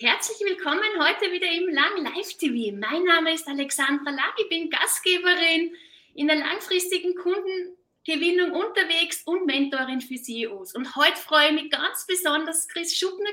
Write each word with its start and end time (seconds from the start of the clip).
Herzlich 0.00 0.38
willkommen 0.48 0.80
heute 1.00 1.32
wieder 1.32 1.50
im 1.50 1.74
Lang 1.74 2.04
Live 2.04 2.34
TV. 2.34 2.72
Mein 2.76 3.02
Name 3.02 3.34
ist 3.34 3.48
Alexandra 3.48 4.12
Lang, 4.12 4.32
ich 4.40 4.48
bin 4.48 4.70
Gastgeberin 4.70 5.74
in 6.14 6.28
der 6.28 6.36
langfristigen 6.36 7.16
Kundengewinnung 7.16 8.52
unterwegs 8.52 9.22
und 9.24 9.46
Mentorin 9.46 10.00
für 10.00 10.14
CEOs. 10.14 10.76
Und 10.76 10.94
heute 10.94 11.16
freue 11.16 11.48
ich 11.48 11.62
mich 11.62 11.70
ganz 11.72 12.06
besonders, 12.06 12.68
Chris 12.68 12.96
Schubner 12.96 13.30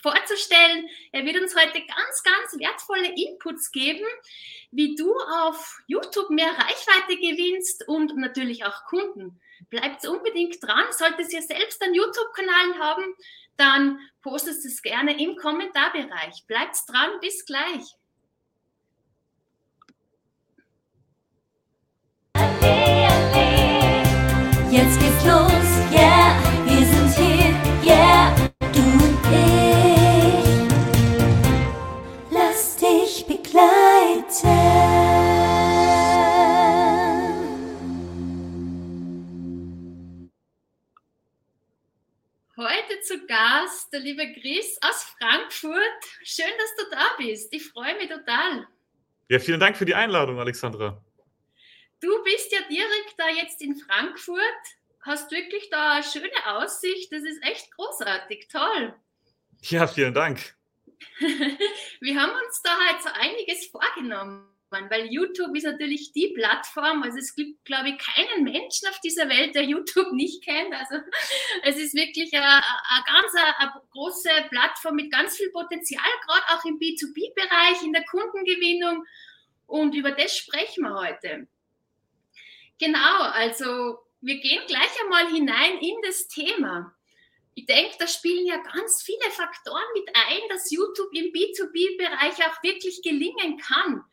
vorzustellen. 0.00 0.88
Er 1.10 1.24
wird 1.24 1.42
uns 1.42 1.56
heute 1.56 1.80
ganz, 1.80 2.22
ganz 2.22 2.56
wertvolle 2.56 3.12
Inputs 3.16 3.72
geben, 3.72 4.06
wie 4.70 4.94
du 4.94 5.12
auf 5.12 5.80
YouTube 5.88 6.30
mehr 6.30 6.50
Reichweite 6.50 7.16
gewinnst 7.16 7.88
und 7.88 8.16
natürlich 8.16 8.64
auch 8.64 8.84
Kunden. 8.84 9.40
Bleibt 9.70 10.06
unbedingt 10.06 10.62
dran. 10.62 10.84
Solltet 10.92 11.32
ihr 11.32 11.42
selbst 11.42 11.82
einen 11.82 11.94
YouTube-Kanal 11.94 12.78
haben, 12.78 13.04
dann 13.56 13.98
postet 14.22 14.64
es 14.64 14.82
gerne 14.82 15.20
im 15.22 15.36
Kommentarbereich. 15.36 16.44
Bleibt 16.46 16.76
dran, 16.88 17.10
bis 17.20 17.44
gleich. 17.44 17.96
Jetzt 24.70 25.00
geht's 25.00 25.24
los, 25.24 25.92
yeah, 25.92 26.45
Gast 43.26 43.92
der 43.92 44.00
liebe 44.00 44.32
Chris 44.32 44.78
aus 44.82 45.04
Frankfurt. 45.18 46.04
Schön, 46.22 46.52
dass 46.58 46.76
du 46.76 46.90
da 46.90 47.04
bist. 47.18 47.52
Ich 47.52 47.68
freue 47.68 47.96
mich 47.96 48.08
total. 48.08 48.66
Ja, 49.28 49.38
vielen 49.38 49.60
Dank 49.60 49.76
für 49.76 49.84
die 49.84 49.94
Einladung, 49.94 50.38
Alexandra. 50.38 51.02
Du 52.00 52.22
bist 52.24 52.52
ja 52.52 52.60
direkt 52.68 53.14
da 53.18 53.28
jetzt 53.28 53.62
in 53.62 53.76
Frankfurt, 53.76 54.40
hast 55.00 55.30
wirklich 55.30 55.68
da 55.70 55.94
eine 55.94 56.04
schöne 56.04 56.46
Aussicht. 56.46 57.12
Das 57.12 57.22
ist 57.22 57.42
echt 57.42 57.70
großartig, 57.72 58.48
toll. 58.48 58.94
Ja, 59.62 59.86
vielen 59.86 60.14
Dank. 60.14 60.54
Wir 62.00 62.20
haben 62.20 62.32
uns 62.46 62.62
da 62.62 62.70
halt 62.70 63.02
so 63.02 63.08
einiges 63.12 63.66
vorgenommen 63.66 64.55
weil 64.90 65.06
YouTube 65.06 65.54
ist 65.56 65.64
natürlich 65.64 66.12
die 66.12 66.32
Plattform. 66.34 67.02
Also 67.02 67.18
es 67.18 67.34
gibt, 67.34 67.64
glaube 67.64 67.90
ich, 67.90 67.98
keinen 67.98 68.44
Menschen 68.44 68.88
auf 68.88 69.00
dieser 69.00 69.28
Welt, 69.28 69.54
der 69.54 69.64
YouTube 69.64 70.12
nicht 70.12 70.44
kennt. 70.44 70.74
Also 70.74 70.96
es 71.62 71.76
ist 71.76 71.94
wirklich 71.94 72.32
eine, 72.34 72.44
eine 72.44 73.04
ganz 73.06 73.32
eine 73.58 73.72
große 73.90 74.28
Plattform 74.50 74.96
mit 74.96 75.10
ganz 75.10 75.36
viel 75.36 75.50
Potenzial, 75.50 76.04
gerade 76.26 76.44
auch 76.48 76.64
im 76.64 76.78
B2B-Bereich, 76.78 77.82
in 77.82 77.92
der 77.92 78.04
Kundengewinnung. 78.04 79.04
Und 79.66 79.94
über 79.94 80.12
das 80.12 80.36
sprechen 80.36 80.84
wir 80.84 80.94
heute. 80.94 81.48
Genau, 82.78 83.22
also 83.22 83.98
wir 84.20 84.38
gehen 84.40 84.62
gleich 84.66 85.02
einmal 85.02 85.28
hinein 85.28 85.78
in 85.78 85.96
das 86.02 86.28
Thema. 86.28 86.94
Ich 87.54 87.64
denke, 87.64 87.96
da 87.98 88.06
spielen 88.06 88.46
ja 88.46 88.58
ganz 88.58 89.02
viele 89.02 89.30
Faktoren 89.30 89.84
mit 89.94 90.08
ein, 90.14 90.48
dass 90.50 90.70
YouTube 90.70 91.10
im 91.14 91.32
B2B-Bereich 91.32 92.34
auch 92.46 92.62
wirklich 92.62 93.00
gelingen 93.02 93.56
kann. 93.56 94.04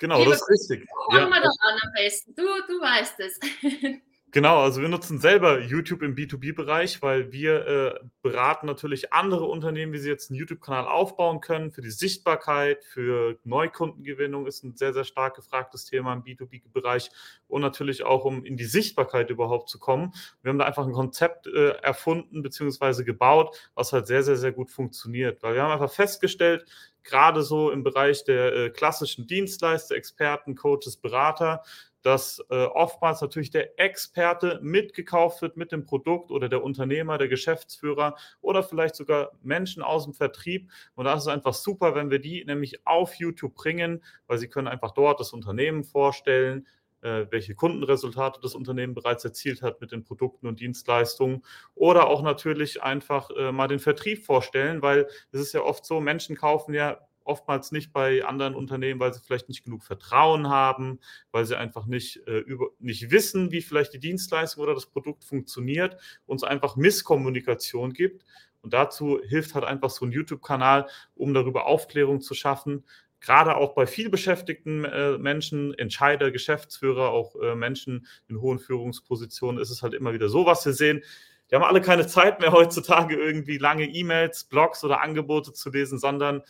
Genau, 0.00 0.18
Liebe, 0.18 0.30
das 0.30 0.40
ist 0.40 0.48
richtig. 0.48 0.88
Fangen 1.10 1.30
ja. 1.30 1.36
wir 1.36 1.42
doch 1.42 1.56
an 1.60 1.78
am 1.82 1.92
besten. 1.94 2.34
Du, 2.34 2.42
du 2.42 2.80
weißt 2.80 3.20
es. 3.20 3.38
Genau, 4.32 4.58
also 4.60 4.80
wir 4.80 4.88
nutzen 4.88 5.18
selber 5.18 5.60
YouTube 5.60 6.02
im 6.02 6.14
B2B-Bereich, 6.14 7.02
weil 7.02 7.32
wir 7.32 7.66
äh, 7.66 7.94
beraten 8.22 8.64
natürlich 8.66 9.12
andere 9.12 9.46
Unternehmen, 9.46 9.92
wie 9.92 9.98
sie 9.98 10.08
jetzt 10.08 10.30
einen 10.30 10.38
YouTube-Kanal 10.38 10.86
aufbauen 10.86 11.40
können. 11.40 11.72
Für 11.72 11.82
die 11.82 11.90
Sichtbarkeit, 11.90 12.84
für 12.84 13.40
Neukundengewinnung 13.42 14.46
ist 14.46 14.62
ein 14.62 14.76
sehr, 14.76 14.92
sehr 14.92 15.02
stark 15.02 15.34
gefragtes 15.34 15.84
Thema 15.84 16.12
im 16.12 16.22
B2B-Bereich 16.22 17.10
und 17.48 17.60
natürlich 17.60 18.04
auch, 18.04 18.24
um 18.24 18.44
in 18.44 18.56
die 18.56 18.66
Sichtbarkeit 18.66 19.30
überhaupt 19.30 19.68
zu 19.68 19.80
kommen. 19.80 20.12
Wir 20.42 20.50
haben 20.50 20.58
da 20.58 20.64
einfach 20.64 20.86
ein 20.86 20.92
Konzept 20.92 21.48
äh, 21.48 21.70
erfunden 21.82 22.42
bzw. 22.42 23.02
gebaut, 23.02 23.56
was 23.74 23.92
halt 23.92 24.06
sehr, 24.06 24.22
sehr, 24.22 24.36
sehr 24.36 24.52
gut 24.52 24.70
funktioniert, 24.70 25.42
weil 25.42 25.54
wir 25.54 25.62
haben 25.64 25.72
einfach 25.72 25.92
festgestellt, 25.92 26.66
gerade 27.02 27.42
so 27.42 27.70
im 27.70 27.82
Bereich 27.82 28.24
der 28.24 28.54
äh, 28.54 28.70
klassischen 28.70 29.26
Dienstleister, 29.26 29.96
Experten, 29.96 30.54
Coaches, 30.54 30.96
Berater, 30.96 31.62
dass 32.02 32.42
äh, 32.50 32.64
oftmals 32.64 33.20
natürlich 33.20 33.50
der 33.50 33.78
Experte 33.78 34.58
mitgekauft 34.62 35.42
wird 35.42 35.56
mit 35.56 35.72
dem 35.72 35.84
Produkt 35.84 36.30
oder 36.30 36.48
der 36.48 36.62
Unternehmer, 36.62 37.18
der 37.18 37.28
Geschäftsführer 37.28 38.16
oder 38.40 38.62
vielleicht 38.62 38.96
sogar 38.96 39.32
Menschen 39.42 39.82
aus 39.82 40.04
dem 40.04 40.14
Vertrieb. 40.14 40.70
Und 40.94 41.04
das 41.04 41.22
ist 41.22 41.28
einfach 41.28 41.54
super, 41.54 41.94
wenn 41.94 42.10
wir 42.10 42.18
die 42.18 42.44
nämlich 42.44 42.86
auf 42.86 43.14
YouTube 43.14 43.54
bringen, 43.54 44.02
weil 44.26 44.38
sie 44.38 44.48
können 44.48 44.68
einfach 44.68 44.92
dort 44.92 45.20
das 45.20 45.32
Unternehmen 45.32 45.84
vorstellen, 45.84 46.66
äh, 47.02 47.26
welche 47.30 47.54
Kundenresultate 47.54 48.40
das 48.42 48.54
Unternehmen 48.54 48.94
bereits 48.94 49.24
erzielt 49.24 49.62
hat 49.62 49.80
mit 49.80 49.92
den 49.92 50.04
Produkten 50.04 50.46
und 50.46 50.60
Dienstleistungen 50.60 51.42
oder 51.74 52.08
auch 52.08 52.22
natürlich 52.22 52.82
einfach 52.82 53.30
äh, 53.30 53.52
mal 53.52 53.68
den 53.68 53.78
Vertrieb 53.78 54.24
vorstellen, 54.24 54.82
weil 54.82 55.06
es 55.32 55.40
ist 55.40 55.52
ja 55.54 55.62
oft 55.62 55.84
so, 55.84 56.00
Menschen 56.00 56.36
kaufen 56.36 56.74
ja 56.74 56.98
oftmals 57.30 57.72
nicht 57.72 57.92
bei 57.92 58.24
anderen 58.24 58.54
Unternehmen, 58.54 59.00
weil 59.00 59.14
sie 59.14 59.20
vielleicht 59.20 59.48
nicht 59.48 59.64
genug 59.64 59.84
Vertrauen 59.84 60.48
haben, 60.48 60.98
weil 61.30 61.46
sie 61.46 61.56
einfach 61.56 61.86
nicht, 61.86 62.26
äh, 62.26 62.38
über, 62.38 62.66
nicht 62.80 63.10
wissen, 63.10 63.52
wie 63.52 63.62
vielleicht 63.62 63.94
die 63.94 64.00
Dienstleistung 64.00 64.64
oder 64.64 64.74
das 64.74 64.86
Produkt 64.86 65.24
funktioniert 65.24 65.96
und 66.26 66.36
es 66.36 66.42
einfach 66.42 66.76
Misskommunikation 66.76 67.92
gibt. 67.92 68.24
Und 68.62 68.74
dazu 68.74 69.20
hilft 69.22 69.54
halt 69.54 69.64
einfach 69.64 69.90
so 69.90 70.04
ein 70.04 70.12
YouTube-Kanal, 70.12 70.88
um 71.14 71.32
darüber 71.32 71.66
Aufklärung 71.66 72.20
zu 72.20 72.34
schaffen. 72.34 72.84
Gerade 73.20 73.56
auch 73.56 73.74
bei 73.74 73.86
vielbeschäftigten 73.86 74.84
äh, 74.84 75.18
Menschen, 75.18 75.74
Entscheider, 75.74 76.30
Geschäftsführer, 76.30 77.10
auch 77.10 77.36
äh, 77.36 77.54
Menschen 77.54 78.06
in 78.28 78.40
hohen 78.40 78.58
Führungspositionen 78.58 79.60
ist 79.60 79.70
es 79.70 79.82
halt 79.82 79.94
immer 79.94 80.12
wieder 80.12 80.28
so, 80.28 80.46
was 80.46 80.64
wir 80.64 80.72
sehen. 80.72 81.02
Die 81.50 81.56
haben 81.56 81.64
alle 81.64 81.80
keine 81.80 82.06
Zeit 82.06 82.40
mehr 82.40 82.52
heutzutage 82.52 83.16
irgendwie 83.16 83.58
lange 83.58 83.84
E-Mails, 83.84 84.44
Blogs 84.44 84.84
oder 84.84 85.02
Angebote 85.02 85.52
zu 85.52 85.70
lesen, 85.70 85.98
sondern 85.98 86.42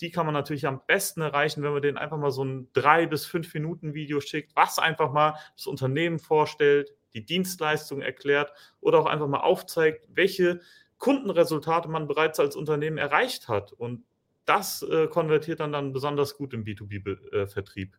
die 0.00 0.10
kann 0.10 0.26
man 0.26 0.34
natürlich 0.34 0.66
am 0.66 0.80
besten 0.86 1.20
erreichen, 1.20 1.62
wenn 1.62 1.72
man 1.72 1.82
denen 1.82 1.98
einfach 1.98 2.16
mal 2.18 2.30
so 2.30 2.44
ein 2.44 2.68
drei 2.72 3.06
bis 3.06 3.26
fünf 3.26 3.52
Minuten 3.54 3.94
Video 3.94 4.20
schickt, 4.20 4.54
was 4.56 4.78
einfach 4.78 5.12
mal 5.12 5.36
das 5.56 5.66
Unternehmen 5.66 6.18
vorstellt, 6.18 6.92
die 7.14 7.24
Dienstleistung 7.24 8.02
erklärt 8.02 8.52
oder 8.80 8.98
auch 8.98 9.06
einfach 9.06 9.28
mal 9.28 9.40
aufzeigt, 9.40 10.06
welche 10.08 10.60
Kundenresultate 10.98 11.88
man 11.88 12.08
bereits 12.08 12.40
als 12.40 12.56
Unternehmen 12.56 12.98
erreicht 12.98 13.48
hat. 13.48 13.72
Und 13.72 14.04
das 14.46 14.82
äh, 14.82 15.06
konvertiert 15.06 15.60
dann, 15.60 15.72
dann 15.72 15.92
besonders 15.92 16.36
gut 16.36 16.52
im 16.54 16.64
B2B-Vertrieb. 16.64 17.96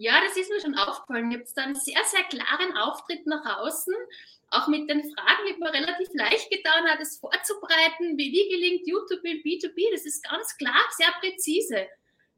Ja, 0.00 0.20
das 0.24 0.36
ist 0.36 0.50
mir 0.50 0.60
schon 0.60 0.78
aufgefallen. 0.78 1.30
Ihr 1.30 1.40
habt 1.40 1.50
da 1.54 1.62
einen 1.62 1.74
sehr, 1.74 2.02
sehr 2.04 2.22
klaren 2.24 2.76
Auftritt 2.76 3.26
nach 3.26 3.58
außen 3.58 3.94
auch 4.50 4.66
mit 4.66 4.90
den 4.90 5.02
Fragen 5.14 5.46
wird 5.46 5.60
mir 5.60 5.72
relativ 5.72 6.08
leicht 6.12 6.50
getan, 6.50 6.88
hat 6.88 7.00
es 7.00 7.18
vorzubereiten. 7.18 8.18
Wie, 8.18 8.32
wie 8.32 8.48
gelingt 8.48 8.86
YouTube 8.86 9.24
in 9.24 9.42
B2B? 9.42 9.92
Das 9.92 10.04
ist 10.04 10.28
ganz 10.28 10.56
klar, 10.56 10.80
sehr 10.96 11.12
präzise. 11.20 11.86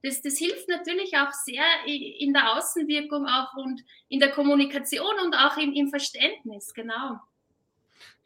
Das, 0.03 0.21
das 0.21 0.37
hilft 0.37 0.69
natürlich 0.69 1.17
auch 1.17 1.33
sehr 1.33 1.65
in 1.87 2.33
der 2.33 2.57
Außenwirkung 2.57 3.27
auch 3.27 3.55
und 3.57 3.83
in 4.09 4.21
der 4.21 4.33
Kommunikation 4.33 5.21
und 5.25 5.35
auch 5.35 5.57
im, 5.57 5.73
im 5.73 5.89
Verständnis, 5.89 6.75
genau. 6.75 7.21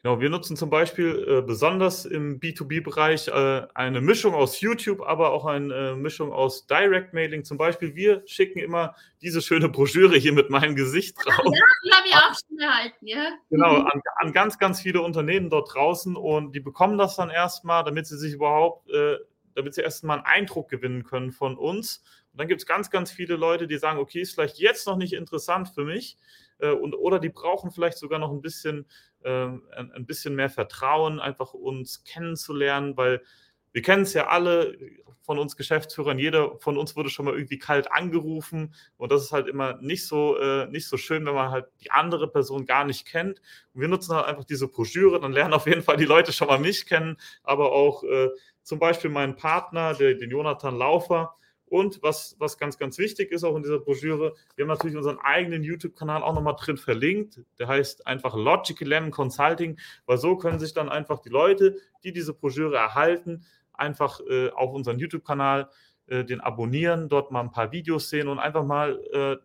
Genau, 0.03 0.21
wir 0.21 0.29
nutzen 0.29 0.55
zum 0.55 0.69
Beispiel 0.69 1.25
äh, 1.27 1.41
besonders 1.41 2.05
im 2.05 2.39
B2B-Bereich 2.39 3.29
äh, 3.29 3.67
eine 3.73 3.99
Mischung 3.99 4.35
aus 4.35 4.61
YouTube, 4.61 5.01
aber 5.01 5.31
auch 5.31 5.45
eine 5.45 5.73
äh, 5.73 5.95
Mischung 5.95 6.31
aus 6.31 6.67
Direct 6.67 7.13
Mailing. 7.13 7.43
Zum 7.43 7.57
Beispiel, 7.57 7.95
wir 7.95 8.21
schicken 8.27 8.59
immer 8.59 8.95
diese 9.21 9.41
schöne 9.41 9.69
Broschüre 9.69 10.15
hier 10.15 10.33
mit 10.33 10.51
meinem 10.51 10.75
Gesicht 10.75 11.17
drauf. 11.25 11.51
Ja, 11.51 11.61
die 11.83 11.91
habe 11.91 12.07
ich 12.07 12.15
auch 12.15 12.39
schon 12.47 12.59
erhalten, 12.59 13.07
ja. 13.07 13.31
Genau, 13.49 13.77
an, 13.77 14.01
an, 14.17 14.33
ganz, 14.33 14.59
ganz 14.59 14.81
viele 14.81 15.01
Unternehmen 15.01 15.49
dort 15.49 15.73
draußen 15.73 16.15
und 16.15 16.53
die 16.53 16.59
bekommen 16.59 16.99
das 16.99 17.15
dann 17.15 17.31
erstmal, 17.31 17.83
damit 17.83 18.05
sie 18.05 18.17
sich 18.17 18.33
überhaupt, 18.33 18.87
äh, 18.91 19.17
damit 19.55 19.73
sie 19.73 19.81
erstmal 19.81 20.17
einen 20.17 20.27
Eindruck 20.27 20.69
gewinnen 20.69 21.05
können 21.05 21.31
von 21.31 21.57
uns. 21.57 22.03
Und 22.33 22.39
dann 22.41 22.47
gibt 22.47 22.61
es 22.61 22.67
ganz, 22.67 22.91
ganz 22.91 23.11
viele 23.11 23.35
Leute, 23.35 23.65
die 23.65 23.79
sagen, 23.79 23.97
okay, 23.97 24.21
ist 24.21 24.35
vielleicht 24.35 24.59
jetzt 24.59 24.85
noch 24.85 24.95
nicht 24.95 25.13
interessant 25.13 25.69
für 25.69 25.83
mich. 25.83 26.17
Äh, 26.59 26.71
und, 26.71 26.93
oder 26.93 27.19
die 27.19 27.29
brauchen 27.29 27.71
vielleicht 27.71 27.97
sogar 27.97 28.19
noch 28.19 28.31
ein 28.31 28.41
bisschen 28.41 28.87
ähm, 29.23 29.63
ein 29.75 30.05
bisschen 30.05 30.35
mehr 30.35 30.49
Vertrauen, 30.49 31.19
einfach 31.19 31.53
uns 31.53 32.03
kennenzulernen, 32.03 32.95
weil 32.97 33.21
wir 33.73 33.81
kennen 33.81 34.03
es 34.03 34.13
ja 34.13 34.27
alle 34.27 34.77
von 35.21 35.37
uns 35.37 35.57
Geschäftsführern, 35.57 36.17
jeder 36.17 36.57
von 36.59 36.77
uns 36.77 36.95
wurde 36.95 37.09
schon 37.09 37.25
mal 37.25 37.33
irgendwie 37.33 37.59
kalt 37.59 37.91
angerufen. 37.91 38.73
Und 38.95 39.11
das 39.11 39.23
ist 39.23 39.33
halt 39.33 39.47
immer 39.47 39.77
nicht 39.81 40.07
so, 40.07 40.37
äh, 40.37 40.67
nicht 40.67 40.87
so 40.87 40.95
schön, 40.95 41.25
wenn 41.25 41.35
man 41.35 41.51
halt 41.51 41.65
die 41.81 41.91
andere 41.91 42.29
Person 42.29 42.65
gar 42.65 42.85
nicht 42.85 43.05
kennt. 43.05 43.41
Und 43.73 43.81
wir 43.81 43.89
nutzen 43.89 44.15
halt 44.15 44.25
einfach 44.25 44.45
diese 44.45 44.69
Broschüre, 44.69 45.19
dann 45.19 45.33
lernen 45.33 45.53
auf 45.53 45.67
jeden 45.67 45.83
Fall 45.83 45.97
die 45.97 46.05
Leute 46.05 46.31
schon 46.31 46.47
mal 46.47 46.59
mich 46.59 46.85
kennen, 46.85 47.17
aber 47.43 47.73
auch 47.73 48.03
äh, 48.03 48.29
zum 48.63 48.79
Beispiel 48.79 49.09
meinen 49.09 49.35
Partner, 49.35 49.93
der, 49.93 50.13
den 50.13 50.31
Jonathan 50.31 50.77
Laufer, 50.77 51.35
Und 51.69 52.01
was, 52.01 52.35
was 52.39 52.57
ganz, 52.57 52.77
ganz 52.77 52.97
wichtig 52.97 53.31
ist 53.31 53.43
auch 53.43 53.55
in 53.55 53.63
dieser 53.63 53.79
Broschüre, 53.79 54.35
wir 54.55 54.63
haben 54.63 54.69
natürlich 54.69 54.95
unseren 54.95 55.19
eigenen 55.19 55.63
YouTube-Kanal 55.63 56.23
auch 56.23 56.33
nochmal 56.33 56.55
drin 56.57 56.77
verlinkt. 56.77 57.41
Der 57.59 57.67
heißt 57.67 58.07
einfach 58.07 58.35
Logical 58.35 58.87
Lemon 58.87 59.11
Consulting, 59.11 59.77
weil 60.05 60.17
so 60.17 60.37
können 60.37 60.59
sich 60.59 60.73
dann 60.73 60.89
einfach 60.89 61.19
die 61.19 61.29
Leute, 61.29 61.77
die 62.03 62.13
diese 62.13 62.33
Broschüre 62.33 62.77
erhalten, 62.77 63.45
einfach 63.73 64.21
äh, 64.29 64.49
auf 64.51 64.73
unseren 64.73 64.97
YouTube-Kanal 64.97 65.69
äh, 66.07 66.23
den 66.23 66.39
abonnieren, 66.39 67.09
dort 67.09 67.31
mal 67.31 67.41
ein 67.41 67.51
paar 67.51 67.71
Videos 67.71 68.09
sehen 68.09 68.29
und 68.29 68.39
einfach 68.39 68.63
mal 68.63 68.99
äh, 69.11 69.35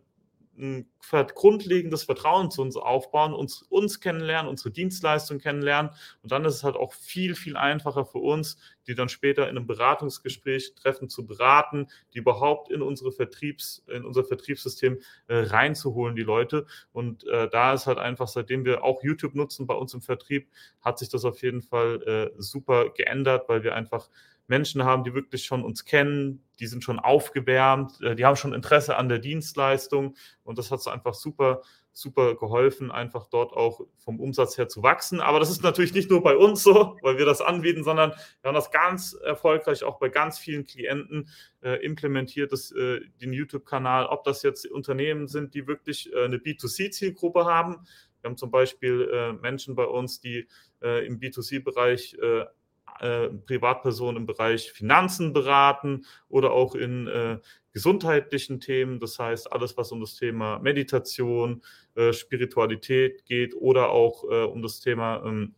ein 0.57 0.87
grundlegendes 1.33 2.03
Vertrauen 2.03 2.51
zu 2.51 2.61
uns 2.61 2.75
aufbauen, 2.75 3.33
uns, 3.33 3.63
uns 3.63 3.99
kennenlernen, 3.99 4.49
unsere 4.49 4.71
Dienstleistung 4.71 5.39
kennenlernen. 5.39 5.91
Und 6.21 6.31
dann 6.31 6.45
ist 6.45 6.55
es 6.55 6.63
halt 6.63 6.75
auch 6.75 6.93
viel, 6.93 7.35
viel 7.35 7.57
einfacher 7.57 8.05
für 8.05 8.19
uns, 8.19 8.57
die 8.87 8.95
dann 8.95 9.09
später 9.09 9.49
in 9.49 9.57
einem 9.57 9.67
Beratungsgespräch 9.67 10.75
treffen 10.75 11.09
zu 11.09 11.25
beraten, 11.25 11.87
die 12.13 12.19
überhaupt 12.19 12.71
in 12.71 12.81
unsere 12.81 13.11
Vertriebs, 13.11 13.83
in 13.87 14.05
unser 14.05 14.23
Vertriebssystem 14.23 14.99
äh, 15.27 15.37
reinzuholen, 15.37 16.15
die 16.15 16.23
Leute. 16.23 16.65
Und 16.91 17.25
äh, 17.27 17.49
da 17.49 17.73
ist 17.73 17.87
halt 17.87 17.97
einfach, 17.97 18.27
seitdem 18.27 18.65
wir 18.65 18.83
auch 18.83 19.03
YouTube 19.03 19.35
nutzen 19.35 19.65
bei 19.65 19.75
uns 19.75 19.93
im 19.93 20.01
Vertrieb, 20.01 20.49
hat 20.81 20.99
sich 20.99 21.09
das 21.09 21.25
auf 21.25 21.41
jeden 21.41 21.61
Fall 21.61 22.03
äh, 22.03 22.41
super 22.41 22.89
geändert, 22.89 23.49
weil 23.49 23.63
wir 23.63 23.75
einfach 23.75 24.09
Menschen 24.47 24.83
haben, 24.83 25.03
die 25.03 25.13
wirklich 25.13 25.45
schon 25.45 25.63
uns 25.63 25.85
kennen, 25.85 26.43
die 26.59 26.67
sind 26.67 26.83
schon 26.83 26.99
aufgewärmt, 26.99 28.01
äh, 28.01 28.15
die 28.15 28.25
haben 28.25 28.35
schon 28.35 28.53
Interesse 28.53 28.97
an 28.97 29.09
der 29.09 29.19
Dienstleistung 29.19 30.15
und 30.43 30.57
das 30.57 30.71
hat 30.71 30.81
so 30.81 30.89
einfach 30.89 31.13
super, 31.13 31.61
super 31.93 32.35
geholfen, 32.35 32.91
einfach 32.91 33.27
dort 33.27 33.53
auch 33.53 33.81
vom 33.99 34.19
Umsatz 34.19 34.57
her 34.57 34.67
zu 34.67 34.81
wachsen. 34.83 35.21
Aber 35.21 35.39
das 35.39 35.51
ist 35.51 35.63
natürlich 35.63 35.93
nicht 35.93 36.09
nur 36.09 36.23
bei 36.23 36.35
uns 36.35 36.63
so, 36.63 36.97
weil 37.01 37.17
wir 37.17 37.25
das 37.25 37.41
anbieten, 37.41 37.83
sondern 37.83 38.11
wir 38.11 38.47
haben 38.47 38.55
das 38.55 38.71
ganz 38.71 39.13
erfolgreich 39.13 39.83
auch 39.83 39.99
bei 39.99 40.09
ganz 40.09 40.39
vielen 40.39 40.65
Klienten 40.65 41.29
äh, 41.61 41.83
implementiert, 41.85 42.51
das, 42.51 42.71
äh, 42.71 43.01
den 43.21 43.31
YouTube-Kanal, 43.31 44.07
ob 44.07 44.23
das 44.23 44.43
jetzt 44.43 44.65
Unternehmen 44.65 45.27
sind, 45.27 45.53
die 45.53 45.67
wirklich 45.67 46.11
äh, 46.13 46.25
eine 46.25 46.37
B2C-Zielgruppe 46.37 47.45
haben. 47.45 47.85
Wir 48.21 48.29
haben 48.29 48.37
zum 48.37 48.51
Beispiel 48.51 49.09
äh, 49.11 49.33
Menschen 49.33 49.75
bei 49.75 49.85
uns, 49.85 50.19
die 50.19 50.47
äh, 50.81 51.05
im 51.05 51.19
B2C-Bereich 51.19 52.17
äh, 52.99 53.29
Privatpersonen 53.29 54.17
im 54.17 54.25
Bereich 54.25 54.71
Finanzen 54.71 55.33
beraten 55.33 56.05
oder 56.29 56.51
auch 56.51 56.75
in 56.75 57.07
äh, 57.07 57.39
gesundheitlichen 57.71 58.59
Themen. 58.59 58.99
Das 58.99 59.19
heißt, 59.19 59.51
alles, 59.51 59.75
was 59.77 59.91
um 59.91 59.99
das 59.99 60.15
Thema 60.15 60.59
Meditation, 60.59 61.63
äh, 61.95 62.13
Spiritualität 62.13 63.25
geht 63.25 63.55
oder 63.55 63.89
auch 63.89 64.23
äh, 64.25 64.43
um 64.43 64.61
das 64.61 64.79
Thema 64.79 65.23
ähm, 65.25 65.55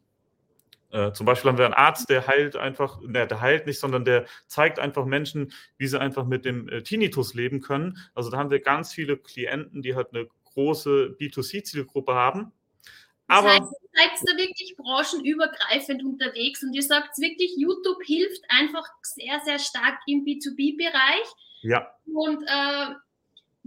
äh, 0.91 1.11
zum 1.11 1.25
Beispiel 1.25 1.49
haben 1.49 1.57
wir 1.57 1.65
einen 1.65 1.73
Arzt, 1.73 2.09
der 2.09 2.25
heilt 2.25 2.55
einfach, 2.55 3.01
ne, 3.01 3.27
der 3.27 3.41
heilt 3.41 3.65
nicht, 3.65 3.79
sondern 3.79 4.05
der 4.05 4.25
zeigt 4.47 4.79
einfach 4.79 5.05
Menschen, 5.05 5.51
wie 5.77 5.87
sie 5.87 5.99
einfach 5.99 6.25
mit 6.25 6.45
dem 6.45 6.69
Tinnitus 6.83 7.33
leben 7.33 7.59
können. 7.59 7.97
Also 8.13 8.29
da 8.29 8.37
haben 8.37 8.51
wir 8.51 8.61
ganz 8.61 8.93
viele 8.93 9.17
Klienten, 9.17 9.81
die 9.81 9.95
halt 9.95 10.13
eine 10.13 10.27
große 10.45 11.17
B2C-Zielgruppe 11.19 12.13
haben 12.13 12.53
das 13.27 13.37
aber 13.37 13.49
heißt, 13.49 13.61
ihr 13.61 13.89
seid 13.93 14.11
da 14.27 14.37
wirklich 14.37 14.75
branchenübergreifend 14.77 16.03
unterwegs 16.03 16.63
und 16.63 16.73
ihr 16.73 16.83
sagt 16.83 17.17
wirklich, 17.17 17.53
YouTube 17.57 18.03
hilft 18.03 18.43
einfach 18.49 18.87
sehr, 19.01 19.39
sehr 19.45 19.59
stark 19.59 19.99
im 20.05 20.23
B2B-Bereich. 20.25 21.27
Ja. 21.61 21.91
Und 22.05 22.43
äh, 22.43 22.95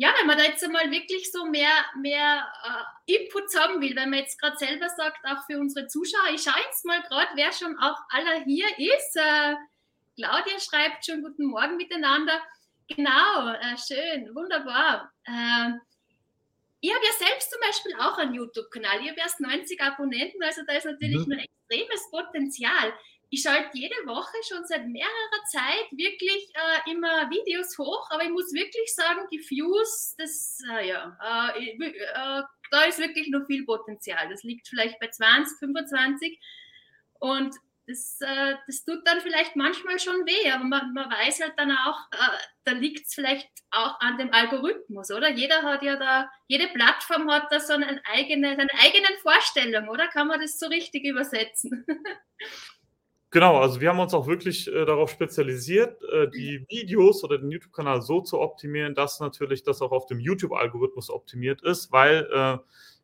ja, 0.01 0.15
wenn 0.17 0.29
man 0.29 0.39
da 0.39 0.45
jetzt 0.45 0.63
einmal 0.63 0.89
wirklich 0.93 1.33
so 1.33 1.45
mehr, 1.47 1.73
mehr 2.01 2.47
äh, 2.65 3.17
Inputs 3.17 3.59
haben 3.59 3.81
will, 3.81 3.97
wenn 3.97 4.11
man 4.11 4.21
jetzt 4.21 4.41
gerade 4.41 4.57
selber 4.57 4.89
sagt, 4.91 5.25
auch 5.25 5.45
für 5.47 5.59
unsere 5.59 5.89
Zuschauer, 5.89 6.33
ich 6.33 6.43
schaue 6.43 6.63
jetzt 6.67 6.85
mal 6.85 7.03
gerade, 7.03 7.31
wer 7.35 7.53
schon 7.53 7.77
auch 7.81 7.99
aller 8.11 8.45
hier 8.45 8.69
ist. 8.79 9.17
Äh, 9.17 9.57
Claudia 10.15 10.61
schreibt 10.61 11.05
schon 11.05 11.25
guten 11.25 11.47
Morgen 11.47 11.77
miteinander. 11.77 12.41
Genau, 12.87 13.49
äh, 13.49 13.77
schön, 13.77 14.33
wunderbar. 14.37 15.13
Äh, 15.25 15.73
ich 16.81 16.95
habe 16.95 17.05
ja 17.05 17.27
selbst 17.27 17.51
zum 17.51 17.61
Beispiel 17.61 17.95
auch 17.99 18.19
einen 18.19 18.35
YouTube-Kanal. 18.35 19.01
Ich 19.03 19.11
habe 19.11 19.21
erst 19.21 19.41
90 19.41 19.81
Abonnenten, 19.81 20.43
also 20.43 20.63
da 20.67 20.75
ist 20.75 20.85
natürlich 20.85 21.27
mhm. 21.27 21.35
noch 21.35 21.43
extremes 21.43 22.11
Potenzial. 22.11 22.93
Ich 23.31 23.43
schalte 23.43 23.77
jede 23.77 23.97
Woche 24.07 24.37
schon 24.49 24.65
seit 24.65 24.87
mehrerer 24.87 25.45
Zeit 25.51 25.91
wirklich 25.91 26.51
äh, 26.55 26.91
immer 26.91 27.29
Videos 27.31 27.77
hoch, 27.77 28.09
aber 28.11 28.25
ich 28.25 28.31
muss 28.31 28.55
wirklich 28.55 28.95
sagen, 28.95 29.21
die 29.31 29.39
Views, 29.39 30.15
das, 30.17 30.61
äh, 30.73 30.89
ja, 30.89 31.55
äh, 31.57 31.77
äh 31.77 32.43
da 32.71 32.85
ist 32.85 32.99
wirklich 32.99 33.29
noch 33.29 33.47
viel 33.47 33.65
Potenzial. 33.65 34.29
Das 34.29 34.43
liegt 34.43 34.69
vielleicht 34.69 34.99
bei 34.99 35.09
20, 35.09 35.59
25 35.59 36.39
und 37.19 37.55
das, 37.89 38.19
äh, 38.21 38.55
das 38.67 38.85
tut 38.85 39.01
dann 39.05 39.21
vielleicht 39.21 39.57
manchmal 39.57 39.99
schon 39.99 40.27
weh, 40.27 40.51
aber 40.51 40.65
man, 40.65 40.93
man 40.93 41.11
weiß 41.11 41.41
halt 41.41 41.55
dann 41.57 41.73
auch, 41.73 41.99
äh, 42.13 42.39
da 42.65 42.73
liegt 42.73 43.07
es 43.07 43.15
vielleicht 43.15 43.49
auch 43.71 43.99
an 44.01 44.19
dem 44.19 44.33
Algorithmus, 44.33 45.11
oder? 45.11 45.31
Jeder 45.31 45.63
hat 45.63 45.83
ja 45.83 45.97
da, 45.97 46.31
jede 46.47 46.69
Plattform 46.69 47.31
hat 47.31 47.51
da 47.51 47.61
so 47.61 47.73
eine 47.73 48.01
eigene, 48.05 48.57
seine 48.57 48.71
eigenen 48.79 49.19
Vorstellung, 49.23 49.89
oder? 49.89 50.07
Kann 50.09 50.29
man 50.29 50.41
das 50.41 50.59
so 50.59 50.67
richtig 50.67 51.05
übersetzen? 51.05 51.87
Genau, 53.31 53.59
also 53.59 53.79
wir 53.83 53.91
haben 53.91 54.01
uns 54.01 54.15
auch 54.15 54.27
wirklich 54.27 54.69
äh, 54.69 54.87
darauf 54.87 55.11
spezialisiert, 55.11 56.03
äh, 56.03 56.31
die 56.31 56.65
Videos 56.71 57.23
oder 57.23 57.37
den 57.37 57.51
YouTube-Kanal 57.51 58.01
so 58.01 58.23
zu 58.23 58.41
optimieren, 58.41 58.95
dass 58.95 59.21
natürlich 59.21 59.63
das 59.63 59.83
auch 59.83 59.93
auf 59.93 60.07
dem 60.07 60.19
YouTube-Algorithmus 60.19 61.11
optimiert 61.11 61.61
ist, 61.61 61.93
weil 61.93 62.27
äh, 62.33 62.57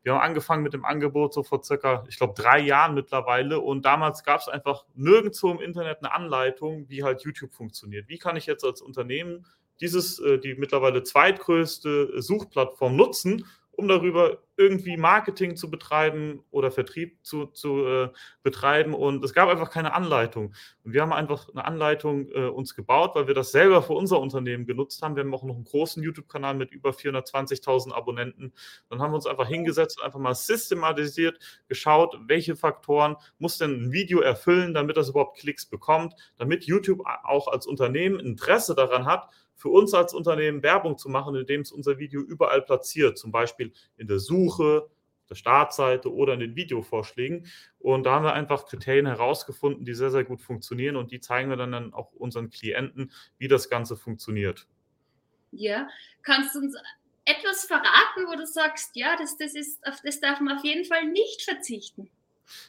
wir 0.04 0.12
haben 0.12 0.20
angefangen 0.20 0.62
mit 0.62 0.74
dem 0.74 0.84
Angebot 0.84 1.32
so 1.32 1.42
vor 1.42 1.64
circa, 1.64 2.04
ich 2.08 2.18
glaube, 2.18 2.34
drei 2.36 2.60
Jahren 2.60 2.94
mittlerweile. 2.94 3.58
Und 3.58 3.86
damals 3.86 4.22
gab 4.22 4.38
es 4.38 4.48
einfach 4.48 4.84
nirgendwo 4.94 5.50
im 5.50 5.60
Internet 5.60 5.98
eine 6.02 6.12
Anleitung, 6.12 6.88
wie 6.90 7.02
halt 7.02 7.22
YouTube 7.22 7.54
funktioniert. 7.54 8.06
Wie 8.08 8.18
kann 8.18 8.36
ich 8.36 8.44
jetzt 8.44 8.64
als 8.64 8.82
Unternehmen 8.82 9.46
dieses, 9.80 10.18
äh, 10.20 10.38
die 10.38 10.54
mittlerweile 10.56 11.02
zweitgrößte 11.02 12.20
Suchplattform 12.20 12.96
nutzen, 12.96 13.46
um 13.76 13.88
darüber 13.88 14.38
irgendwie 14.56 14.96
Marketing 14.96 15.56
zu 15.56 15.70
betreiben 15.70 16.44
oder 16.50 16.70
Vertrieb 16.70 17.18
zu, 17.24 17.46
zu 17.46 17.86
äh, 17.86 18.08
betreiben. 18.42 18.94
Und 18.94 19.24
es 19.24 19.34
gab 19.34 19.48
einfach 19.48 19.70
keine 19.70 19.94
Anleitung. 19.94 20.54
Und 20.84 20.92
wir 20.92 21.02
haben 21.02 21.12
einfach 21.12 21.48
eine 21.48 21.64
Anleitung 21.64 22.28
äh, 22.28 22.46
uns 22.46 22.74
gebaut, 22.74 23.14
weil 23.14 23.26
wir 23.26 23.34
das 23.34 23.50
selber 23.50 23.82
für 23.82 23.94
unser 23.94 24.20
Unternehmen 24.20 24.66
genutzt 24.66 25.02
haben. 25.02 25.16
Wir 25.16 25.24
haben 25.24 25.34
auch 25.34 25.42
noch 25.42 25.56
einen 25.56 25.64
großen 25.64 26.02
YouTube-Kanal 26.02 26.54
mit 26.54 26.70
über 26.70 26.90
420.000 26.90 27.92
Abonnenten. 27.92 28.52
Dann 28.90 29.00
haben 29.00 29.10
wir 29.10 29.16
uns 29.16 29.26
einfach 29.26 29.48
hingesetzt 29.48 29.98
und 29.98 30.04
einfach 30.04 30.20
mal 30.20 30.34
systematisiert 30.34 31.38
geschaut, 31.66 32.16
welche 32.26 32.54
Faktoren 32.54 33.16
muss 33.38 33.58
denn 33.58 33.86
ein 33.86 33.92
Video 33.92 34.20
erfüllen, 34.20 34.72
damit 34.72 34.96
das 34.96 35.08
überhaupt 35.08 35.38
Klicks 35.38 35.66
bekommt, 35.66 36.14
damit 36.36 36.64
YouTube 36.64 37.00
auch 37.24 37.48
als 37.48 37.66
Unternehmen 37.66 38.20
Interesse 38.20 38.74
daran 38.74 39.06
hat, 39.06 39.28
für 39.56 39.68
uns 39.68 39.94
als 39.94 40.14
Unternehmen 40.14 40.62
Werbung 40.62 40.98
zu 40.98 41.08
machen, 41.08 41.34
indem 41.34 41.62
es 41.62 41.72
unser 41.72 41.98
Video 41.98 42.20
überall 42.20 42.62
platziert, 42.62 43.18
zum 43.18 43.32
Beispiel 43.32 43.72
in 43.96 44.06
der 44.06 44.18
Suche, 44.18 44.88
der 45.28 45.34
Startseite 45.36 46.12
oder 46.12 46.34
in 46.34 46.40
den 46.40 46.56
Videovorschlägen. 46.56 47.46
Und 47.78 48.04
da 48.04 48.12
haben 48.12 48.24
wir 48.24 48.34
einfach 48.34 48.66
Kriterien 48.66 49.06
herausgefunden, 49.06 49.84
die 49.84 49.94
sehr, 49.94 50.10
sehr 50.10 50.24
gut 50.24 50.42
funktionieren 50.42 50.96
und 50.96 51.12
die 51.12 51.20
zeigen 51.20 51.50
wir 51.50 51.56
dann 51.56 51.94
auch 51.94 52.12
unseren 52.12 52.50
Klienten, 52.50 53.12
wie 53.38 53.48
das 53.48 53.70
Ganze 53.70 53.96
funktioniert. 53.96 54.66
Ja, 55.50 55.88
kannst 56.22 56.54
du 56.54 56.58
uns 56.60 56.76
etwas 57.24 57.64
verraten, 57.64 58.26
wo 58.26 58.36
du 58.36 58.46
sagst, 58.46 58.90
ja, 58.96 59.16
das, 59.16 59.36
das, 59.38 59.54
ist, 59.54 59.86
auf 59.86 59.96
das 60.04 60.20
darf 60.20 60.40
man 60.40 60.58
auf 60.58 60.64
jeden 60.64 60.84
Fall 60.84 61.06
nicht 61.06 61.42
verzichten? 61.42 62.10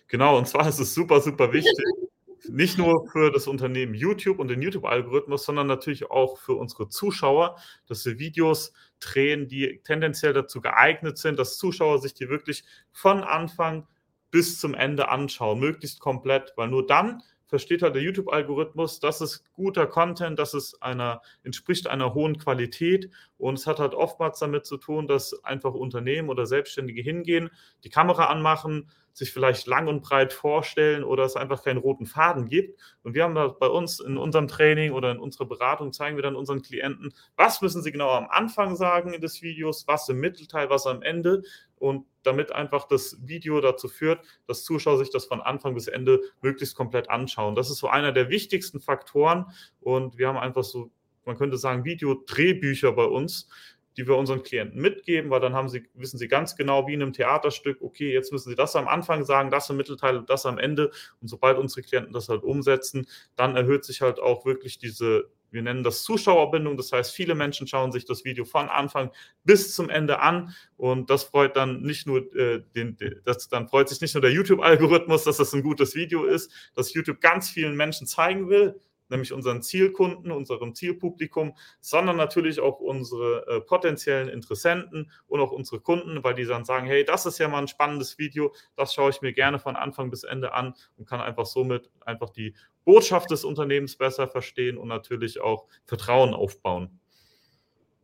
Genau, 0.08 0.38
und 0.38 0.48
zwar 0.48 0.68
ist 0.68 0.80
es 0.80 0.94
super, 0.94 1.20
super 1.20 1.52
wichtig. 1.52 1.74
nicht 2.50 2.78
nur 2.78 3.08
für 3.12 3.32
das 3.32 3.48
Unternehmen 3.48 3.94
YouTube 3.94 4.40
und 4.40 4.48
den 4.48 4.62
YouTube-Algorithmus, 4.62 5.46
sondern 5.46 5.68
natürlich 5.68 6.10
auch 6.12 6.38
für 6.38 6.54
unsere 6.54 6.90
Zuschauer, 6.90 7.58
dass 7.88 8.06
wir 8.06 8.20
Videos 8.20 8.74
drehen, 9.00 9.48
die 9.48 9.82
tendenziell 9.84 10.34
dazu 10.34 10.62
geeignet 10.62 11.18
sind, 11.18 11.40
dass 11.40 11.58
Zuschauer 11.58 12.00
sich 12.00 12.14
die 12.14 12.30
wirklich 12.30 12.64
von 12.92 13.24
Anfang 13.24 13.88
bis 14.32 14.60
zum 14.60 14.74
Ende 14.74 15.10
anschauen, 15.10 15.60
möglichst 15.60 16.00
komplett, 16.00 16.54
weil 16.56 16.68
nur 16.68 16.86
dann 16.86 17.22
versteht 17.48 17.82
halt 17.82 17.96
der 17.96 18.02
YouTube-Algorithmus, 18.02 19.00
das 19.00 19.22
ist 19.22 19.44
guter 19.54 19.88
Content, 19.88 20.40
das 20.40 20.54
ist 20.54 20.82
einer, 20.82 21.22
entspricht 21.44 21.88
einer 21.88 22.14
hohen 22.14 22.38
Qualität 22.38 23.10
und 23.38 23.60
es 23.60 23.68
hat 23.68 23.80
halt 23.80 23.94
oftmals 23.94 24.40
damit 24.40 24.66
zu 24.66 24.78
tun, 24.78 25.08
dass 25.08 25.44
einfach 25.44 25.74
Unternehmen 25.74 26.30
oder 26.30 26.46
Selbstständige 26.46 27.02
hingehen, 27.02 27.50
die 27.84 27.90
Kamera 27.90 28.26
anmachen, 28.26 28.90
sich 29.16 29.32
vielleicht 29.32 29.66
lang 29.66 29.88
und 29.88 30.02
breit 30.02 30.34
vorstellen 30.34 31.06
oder 31.06 31.24
es 31.24 31.38
einfach 31.38 31.64
keinen 31.64 31.78
roten 31.78 32.06
Faden 32.06 32.50
gibt. 32.50 32.78
Und 33.02 33.14
wir 33.16 33.24
haben 33.24 33.34
da 33.34 33.48
bei 33.48 33.68
uns 33.68 34.02
in 34.02 34.18
unserem 34.18 34.50
Training 34.50 34.92
oder 34.92 35.10
in 35.12 35.20
unserer 35.20 35.46
Beratung 35.46 35.94
zeigen 35.94 36.18
wir 36.18 36.24
dann 36.24 36.36
unseren 36.36 36.62
Klienten, 36.62 37.14
was 37.38 37.62
müssen 37.62 37.82
sie 37.82 37.94
genau 37.94 38.10
am 38.10 38.28
Anfang 38.30 38.76
sagen 38.76 39.20
des 39.22 39.42
Videos, 39.42 39.88
was 39.88 40.10
im 40.10 40.20
Mittelteil, 40.20 40.70
was 40.70 40.86
am 40.86 41.02
Ende 41.02 41.44
und 41.78 42.06
damit 42.24 42.52
einfach 42.52 42.88
das 42.88 43.18
Video 43.22 43.62
dazu 43.62 43.88
führt, 43.88 44.26
dass 44.48 44.64
Zuschauer 44.64 44.98
sich 44.98 45.12
das 45.12 45.26
von 45.26 45.42
Anfang 45.42 45.74
bis 45.76 45.88
Ende 45.88 46.22
möglichst 46.42 46.76
komplett 46.76 47.10
anschauen. 47.10 47.56
Das 47.56 47.70
ist 47.70 47.78
so 47.78 47.88
einer 47.88 48.12
der 48.12 48.30
wichtigsten 48.30 48.80
Faktoren 48.80 49.46
und 49.82 50.18
wir 50.18 50.28
haben 50.28 50.38
einfach 50.38 50.64
so, 50.64 50.92
man 51.26 51.38
könnte 51.38 51.58
sagen, 51.58 51.86
Videodrehbücher 51.86 52.92
bei 52.94 53.06
uns, 53.06 53.48
die 53.98 54.08
wir 54.08 54.18
unseren 54.18 54.44
Klienten 54.44 54.82
mitgeben, 54.82 55.30
weil 55.30 55.40
dann 55.40 55.54
haben 55.54 55.70
sie, 55.70 55.88
wissen 55.94 56.18
sie 56.18 56.28
ganz 56.28 56.56
genau 56.56 56.86
wie 56.88 56.94
in 56.94 57.02
einem 57.02 57.14
Theaterstück, 57.14 57.82
okay, 57.82 58.12
jetzt 58.12 58.32
müssen 58.32 58.50
sie 58.50 58.56
das 58.56 58.76
am 58.76 58.88
Anfang 58.88 59.24
sagen, 59.24 59.50
das 59.52 59.70
im 59.70 59.78
Mittelteil 59.78 60.18
und 60.18 60.30
das 60.30 60.46
am 60.46 60.58
Ende. 60.58 60.92
Und 61.22 61.30
sobald 61.30 61.58
unsere 61.58 61.82
Klienten 61.82 62.12
das 62.12 62.28
halt 62.28 62.44
umsetzen, 62.44 63.08
dann 63.36 63.56
erhöht 63.56 63.86
sich 63.86 64.02
halt 64.02 64.20
auch 64.20 64.46
wirklich 64.46 64.78
diese 64.80 65.30
wir 65.56 65.64
nennen 65.64 65.84
das 65.84 66.04
Zuschauerbindung. 66.04 66.78
Das 66.78 66.92
heißt, 66.92 67.12
viele 67.12 67.34
Menschen 67.34 67.66
schauen 67.66 67.92
sich 67.92 68.06
das 68.06 68.24
Video 68.24 68.46
von 68.46 68.70
Anfang 68.70 69.10
bis 69.44 69.74
zum 69.74 69.90
Ende 69.90 70.20
an 70.20 70.54
und 70.78 71.10
das 71.10 71.24
freut 71.24 71.56
dann 71.56 71.82
nicht 71.82 72.06
nur 72.06 72.32
äh, 72.36 72.62
den, 72.76 72.98
das, 73.24 73.48
dann 73.48 73.68
freut 73.68 73.90
sich 73.90 74.02
nicht 74.02 74.14
nur 74.14 74.22
der 74.22 74.32
YouTube-Algorithmus, 74.32 75.24
dass 75.24 75.38
das 75.38 75.54
ein 75.54 75.64
gutes 75.64 75.96
Video 75.96 76.26
ist, 76.26 76.52
dass 76.76 76.94
YouTube 76.94 77.22
ganz 77.22 77.50
vielen 77.50 77.76
Menschen 77.76 78.06
zeigen 78.06 78.50
will, 78.50 78.80
nämlich 79.10 79.34
unseren 79.34 79.62
Zielkunden, 79.62 80.32
unserem 80.32 80.76
Zielpublikum, 80.76 81.56
sondern 81.80 82.18
natürlich 82.18 82.60
auch 82.60 82.80
unsere 82.80 83.46
äh, 83.48 83.62
potenziellen 83.62 84.30
Interessenten 84.30 85.12
und 85.28 85.40
auch 85.40 85.52
unsere 85.52 85.80
Kunden, 85.82 86.24
weil 86.24 86.36
die 86.36 86.46
dann 86.46 86.66
sagen, 86.66 86.88
hey, 86.88 87.04
das 87.04 87.26
ist 87.26 87.38
ja 87.38 87.48
mal 87.48 87.60
ein 87.60 87.68
spannendes 87.68 88.18
Video, 88.18 88.54
das 88.76 88.94
schaue 88.94 89.10
ich 89.10 89.22
mir 89.22 89.34
gerne 89.34 89.60
von 89.60 89.76
Anfang 89.76 90.10
bis 90.10 90.24
Ende 90.24 90.54
an 90.54 90.74
und 90.98 91.08
kann 91.08 91.22
einfach 91.22 91.46
somit 91.46 91.90
einfach 92.02 92.30
die 92.30 92.56
Botschaft 92.84 93.32
des 93.32 93.44
Unternehmens 93.44 93.98
besser 93.98 94.28
verstehen 94.28 94.78
und 94.78 94.88
natürlich 94.88 95.42
auch 95.42 95.68
Vertrauen 95.86 96.34
aufbauen. 96.34 97.00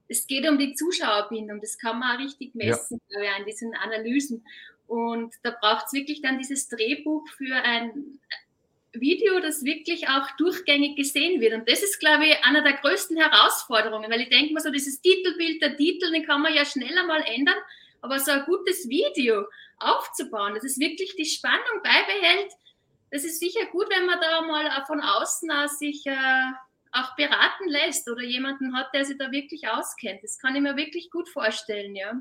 Es 0.08 0.28
geht 0.28 0.50
um 0.50 0.58
die 0.58 0.74
Zuschauerbindung, 0.74 1.62
das 1.62 1.78
kann 1.78 2.00
man 2.00 2.18
auch 2.18 2.20
richtig 2.20 2.54
messen 2.54 3.00
ja. 3.10 3.36
an 3.38 3.46
diesen 3.46 3.74
Analysen. 3.76 4.46
Und 4.88 5.34
da 5.44 5.56
braucht 5.58 5.86
es 5.88 5.94
wirklich 5.94 6.22
dann 6.22 6.38
dieses 6.38 6.68
Drehbuch 6.68 7.26
für 7.38 7.56
ein, 7.56 8.20
Video, 8.94 9.40
das 9.40 9.64
wirklich 9.64 10.10
auch 10.10 10.30
durchgängig 10.38 10.98
gesehen 10.98 11.40
wird. 11.40 11.54
Und 11.54 11.70
das 11.70 11.82
ist, 11.82 12.00
glaube 12.00 12.26
ich, 12.26 12.44
einer 12.44 12.62
der 12.62 12.74
größten 12.74 13.18
Herausforderungen, 13.18 14.12
weil 14.12 14.22
ich 14.22 14.30
denke 14.30 14.54
mal 14.54 14.60
so, 14.60 14.70
dieses 14.70 15.02
Titelbild, 15.02 15.62
der 15.62 15.78
Titel, 15.78 16.12
den 16.12 16.26
kann 16.26 16.42
man 16.42 16.54
ja 16.54 16.66
schneller 16.66 17.06
mal 17.06 17.22
ändern, 17.22 17.58
aber 18.02 18.20
so 18.20 18.32
ein 18.32 18.46
gutes 18.46 18.90
Video 18.90 19.46
aufzubauen, 19.78 20.56
dass 20.56 20.64
es 20.64 20.80
wirklich 20.80 21.16
die 21.16 21.26
Spannung 21.26 21.82
beibehält, 21.84 22.52
das 23.12 23.26
ist 23.26 23.40
sicher 23.40 23.66
gut, 23.66 23.88
wenn 23.90 24.06
man 24.06 24.20
da 24.22 24.42
mal 24.42 24.86
von 24.88 25.02
außen 25.02 25.52
aus 25.52 25.80
sich 25.80 26.06
äh, 26.08 26.52
auch 26.92 27.16
beraten 27.16 27.68
lässt 27.68 28.10
oder 28.10 28.24
jemanden 28.24 28.76
hat, 28.76 28.94
der 28.94 29.06
sich 29.06 29.18
da 29.18 29.32
wirklich 29.32 29.68
auskennt. 29.68 30.24
Das 30.24 30.40
kann 30.40 30.56
ich 30.56 30.62
mir 30.62 30.78
wirklich 30.78 31.12
gut 31.12 31.28
vorstellen, 31.30 31.96
ja. 31.96 32.14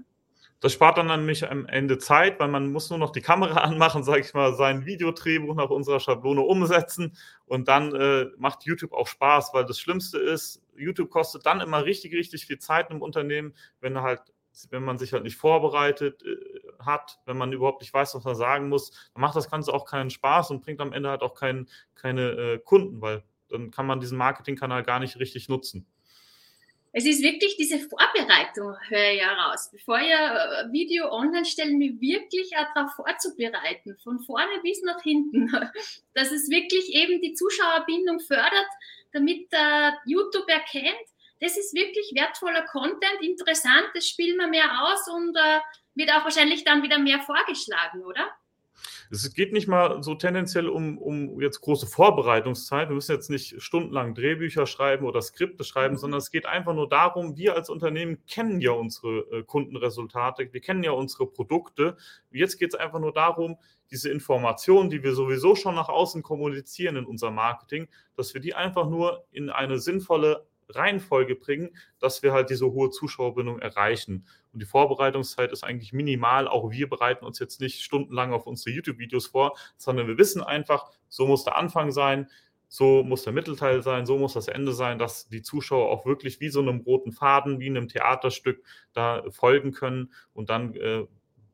Das 0.60 0.74
spart 0.74 0.98
dann 0.98 1.06
nämlich 1.06 1.50
am 1.50 1.66
Ende 1.66 1.96
Zeit, 1.96 2.38
weil 2.38 2.48
man 2.48 2.70
muss 2.70 2.90
nur 2.90 2.98
noch 2.98 3.12
die 3.12 3.22
Kamera 3.22 3.60
anmachen, 3.62 4.04
sage 4.04 4.20
ich 4.20 4.34
mal, 4.34 4.54
sein 4.54 4.84
Videodrehbuch 4.84 5.54
nach 5.54 5.70
unserer 5.70 6.00
Schablone 6.00 6.42
umsetzen 6.42 7.16
und 7.46 7.68
dann 7.68 7.94
äh, 7.94 8.26
macht 8.36 8.64
YouTube 8.64 8.92
auch 8.92 9.06
Spaß, 9.06 9.52
weil 9.54 9.64
das 9.64 9.80
Schlimmste 9.80 10.18
ist, 10.18 10.62
YouTube 10.76 11.10
kostet 11.10 11.46
dann 11.46 11.60
immer 11.60 11.84
richtig, 11.84 12.12
richtig 12.14 12.46
viel 12.46 12.58
Zeit 12.58 12.90
im 12.90 13.02
Unternehmen, 13.02 13.54
wenn 13.80 14.00
halt 14.00 14.20
wenn 14.70 14.82
man 14.84 14.98
sich 14.98 15.12
halt 15.12 15.22
nicht 15.22 15.36
vorbereitet 15.36 16.22
äh, 16.24 16.84
hat, 16.84 17.20
wenn 17.24 17.38
man 17.38 17.52
überhaupt 17.52 17.80
nicht 17.80 17.94
weiß, 17.94 18.14
was 18.14 18.24
man 18.24 18.34
sagen 18.34 18.68
muss, 18.68 18.90
dann 19.14 19.20
macht 19.20 19.36
das 19.36 19.48
Ganze 19.50 19.72
auch 19.72 19.84
keinen 19.84 20.10
Spaß 20.10 20.50
und 20.50 20.62
bringt 20.62 20.80
am 20.80 20.92
Ende 20.92 21.08
halt 21.08 21.22
auch 21.22 21.34
kein, 21.34 21.68
keine 21.94 22.30
äh, 22.30 22.58
Kunden, 22.58 23.00
weil 23.00 23.22
dann 23.48 23.70
kann 23.70 23.86
man 23.86 24.00
diesen 24.00 24.18
Marketingkanal 24.18 24.82
gar 24.82 25.00
nicht 25.00 25.18
richtig 25.18 25.48
nutzen. 25.48 25.86
Es 26.92 27.06
ist 27.06 27.22
wirklich 27.22 27.56
diese 27.56 27.78
Vorbereitung, 27.78 28.76
höre 28.88 29.12
ich 29.12 29.20
ja 29.20 29.32
raus. 29.32 29.70
Bevor 29.70 30.00
ihr 30.00 30.16
äh, 30.16 30.72
Video 30.72 31.08
online 31.12 31.44
stellen, 31.44 31.78
mich 31.78 32.00
wirklich 32.00 32.50
auch 32.56 32.66
darauf 32.74 32.94
vorzubereiten, 32.94 33.96
von 34.02 34.18
vorne 34.20 34.60
bis 34.62 34.82
nach 34.82 35.00
hinten, 35.02 35.48
dass 36.14 36.32
es 36.32 36.50
wirklich 36.50 36.92
eben 36.92 37.20
die 37.20 37.34
Zuschauerbindung 37.34 38.18
fördert, 38.18 38.66
damit 39.12 39.46
äh, 39.52 39.92
YouTube 40.04 40.48
erkennt, 40.48 41.06
das 41.40 41.56
ist 41.56 41.74
wirklich 41.74 42.12
wertvoller 42.14 42.62
Content, 42.66 43.22
interessant, 43.22 43.88
das 43.94 44.08
spielen 44.08 44.36
wir 44.36 44.48
mehr 44.48 44.82
aus 44.82 45.08
und 45.08 45.36
äh, 45.36 45.60
wird 45.94 46.10
auch 46.10 46.24
wahrscheinlich 46.24 46.64
dann 46.64 46.82
wieder 46.82 46.98
mehr 46.98 47.20
vorgeschlagen, 47.20 48.04
oder? 48.04 48.28
Es 49.10 49.32
geht 49.34 49.52
nicht 49.52 49.68
mal 49.68 50.02
so 50.02 50.14
tendenziell 50.14 50.68
um, 50.68 50.98
um 50.98 51.40
jetzt 51.40 51.60
große 51.60 51.86
Vorbereitungszeit. 51.86 52.88
Wir 52.88 52.94
müssen 52.94 53.12
jetzt 53.12 53.30
nicht 53.30 53.60
stundenlang 53.60 54.14
Drehbücher 54.14 54.66
schreiben 54.66 55.06
oder 55.06 55.22
Skripte 55.22 55.64
schreiben, 55.64 55.94
mhm. 55.94 55.98
sondern 55.98 56.18
es 56.18 56.30
geht 56.30 56.46
einfach 56.46 56.74
nur 56.74 56.88
darum, 56.88 57.36
wir 57.36 57.54
als 57.54 57.70
Unternehmen 57.70 58.24
kennen 58.26 58.60
ja 58.60 58.72
unsere 58.72 59.20
äh, 59.30 59.42
Kundenresultate, 59.42 60.52
wir 60.52 60.60
kennen 60.60 60.82
ja 60.82 60.92
unsere 60.92 61.26
Produkte. 61.26 61.96
Jetzt 62.30 62.58
geht 62.58 62.74
es 62.74 62.80
einfach 62.80 63.00
nur 63.00 63.12
darum, 63.12 63.56
diese 63.90 64.10
Informationen, 64.10 64.90
die 64.90 65.02
wir 65.02 65.14
sowieso 65.14 65.56
schon 65.56 65.74
nach 65.74 65.88
außen 65.88 66.22
kommunizieren 66.22 66.96
in 66.96 67.06
unserem 67.06 67.34
Marketing, 67.34 67.88
dass 68.16 68.34
wir 68.34 68.40
die 68.40 68.54
einfach 68.54 68.88
nur 68.88 69.24
in 69.32 69.50
eine 69.50 69.78
sinnvolle 69.78 70.46
Reihenfolge 70.74 71.36
bringen, 71.36 71.70
dass 71.98 72.22
wir 72.22 72.32
halt 72.32 72.50
diese 72.50 72.66
hohe 72.66 72.90
Zuschauerbindung 72.90 73.58
erreichen. 73.58 74.26
Und 74.52 74.60
die 74.60 74.66
Vorbereitungszeit 74.66 75.52
ist 75.52 75.64
eigentlich 75.64 75.92
minimal. 75.92 76.48
Auch 76.48 76.70
wir 76.70 76.88
bereiten 76.88 77.24
uns 77.24 77.38
jetzt 77.38 77.60
nicht 77.60 77.82
stundenlang 77.82 78.32
auf 78.32 78.46
unsere 78.46 78.74
YouTube-Videos 78.74 79.26
vor, 79.26 79.56
sondern 79.76 80.06
wir 80.08 80.18
wissen 80.18 80.42
einfach, 80.42 80.90
so 81.08 81.26
muss 81.26 81.44
der 81.44 81.56
Anfang 81.56 81.92
sein, 81.92 82.28
so 82.68 83.02
muss 83.02 83.24
der 83.24 83.32
Mittelteil 83.32 83.82
sein, 83.82 84.06
so 84.06 84.16
muss 84.16 84.34
das 84.34 84.46
Ende 84.46 84.72
sein, 84.72 84.98
dass 84.98 85.28
die 85.28 85.42
Zuschauer 85.42 85.90
auch 85.90 86.06
wirklich 86.06 86.40
wie 86.40 86.50
so 86.50 86.60
einem 86.60 86.80
roten 86.80 87.10
Faden, 87.10 87.58
wie 87.58 87.66
in 87.66 87.76
einem 87.76 87.88
Theaterstück 87.88 88.62
da 88.92 89.24
folgen 89.30 89.72
können. 89.72 90.12
Und 90.34 90.50
dann, 90.50 90.74
äh, 90.76 91.04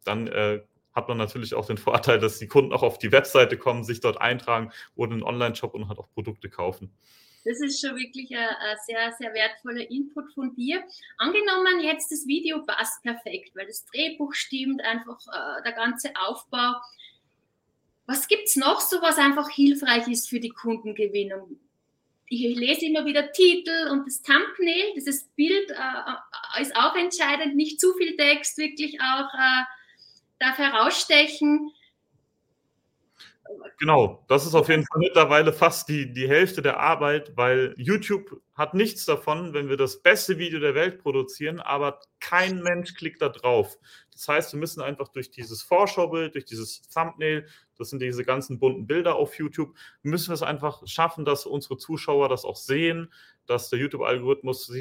dann 0.05 0.27
äh, 0.27 0.61
hat 0.93 1.09
man 1.09 1.17
natürlich 1.17 1.55
auch 1.55 1.67
den 1.67 1.79
Vorteil, 1.79 2.19
dass 2.19 2.39
die 2.39 2.49
Kunden 2.49 2.73
auch 2.73 2.83
auf 2.83 2.99
die 2.99 3.13
Webseite 3.13 3.57
kommen, 3.57 3.83
sich 3.83 4.01
dort 4.01 4.21
eintragen 4.21 4.73
oder 4.95 5.13
einen 5.13 5.23
Online-Shop 5.23 5.75
und 5.75 5.89
halt 5.89 5.99
auch 5.99 6.11
Produkte 6.11 6.51
kaufen. 6.51 6.93
Das 7.47 7.61
ist 7.61 7.81
schon 7.81 7.97
wirklich 7.97 8.37
ein, 8.37 8.45
ein, 8.45 8.77
sehr, 8.85 9.13
sehr 9.13 9.33
wertvoller 9.33 9.89
Input 9.89 10.33
von 10.35 10.55
dir. 10.57 10.83
Angenommen, 11.17 11.81
jetzt 11.81 12.11
das 12.11 12.27
Video 12.27 12.65
passt 12.67 13.03
perfekt, 13.03 13.55
weil 13.55 13.67
das 13.67 13.85
Drehbuch 13.87 14.35
stimmt, 14.35 14.83
einfach 14.83 15.19
äh, 15.29 15.63
der 15.63 15.73
ganze 15.73 16.11
Aufbau. 16.17 16.75
Was 18.07 18.27
gibt 18.27 18.49
es 18.49 18.57
noch 18.57 18.81
so, 18.81 19.01
was 19.01 19.19
einfach 19.19 19.49
hilfreich 19.49 20.09
ist 20.09 20.29
für 20.29 20.41
die 20.41 20.51
Kundengewinnung? 20.51 21.61
Ich 22.29 22.57
lese 22.57 22.87
immer 22.87 23.05
wieder 23.05 23.31
Titel 23.31 23.91
und 23.93 24.07
das 24.07 24.23
Thumbnail, 24.23 24.95
dieses 24.97 25.29
Bild 25.37 25.71
äh, 25.71 26.61
ist 26.61 26.75
auch 26.75 26.97
entscheidend, 26.97 27.55
nicht 27.55 27.81
zu 27.81 27.95
viel 27.95 28.17
Text, 28.17 28.59
wirklich 28.59 29.01
auch 29.01 29.33
äh, 29.35 29.65
darf 30.41 30.59
herausstechen. 30.59 31.73
Genau, 33.79 34.25
das 34.29 34.47
ist 34.47 34.55
auf 34.55 34.69
jeden 34.69 34.85
Fall 34.87 35.01
mittlerweile 35.01 35.53
fast 35.53 35.89
die, 35.89 36.13
die 36.13 36.29
Hälfte 36.29 36.63
der 36.63 36.81
Arbeit, 36.81 37.33
weil 37.37 37.75
YouTube 37.77 38.41
hat 38.57 38.73
nichts 38.73 39.05
davon, 39.05 39.53
wenn 39.53 39.69
wir 39.69 39.77
das 39.77 40.01
beste 40.01 40.39
Video 40.39 40.59
der 40.59 40.75
Welt 40.75 41.03
produzieren, 41.03 41.61
aber 41.61 42.01
kein 42.21 42.63
Mensch 42.63 42.95
klickt 42.95 43.21
da 43.21 43.29
drauf. 43.29 43.79
Das 44.13 44.27
heißt, 44.29 44.53
wir 44.55 44.59
müssen 44.59 44.81
einfach 44.81 45.09
durch 45.09 45.31
dieses 45.31 45.63
Vorschaubild, 45.63 46.35
durch 46.35 46.47
dieses 46.47 46.81
Thumbnail, 46.89 47.47
das 47.77 47.91
sind 47.91 48.01
diese 48.01 48.25
ganzen 48.25 48.59
bunten 48.59 48.87
Bilder 48.87 49.17
auf 49.17 49.39
YouTube, 49.39 49.75
müssen 50.03 50.29
wir 50.29 50.35
es 50.35 50.43
einfach 50.43 50.87
schaffen, 50.87 51.27
dass 51.27 51.45
unsere 51.45 51.77
Zuschauer 51.77 52.31
das 52.31 52.47
auch 52.47 52.57
sehen, 52.57 53.13
dass 53.45 53.69
der 53.69 53.79
YouTube-Algorithmus 53.79 54.73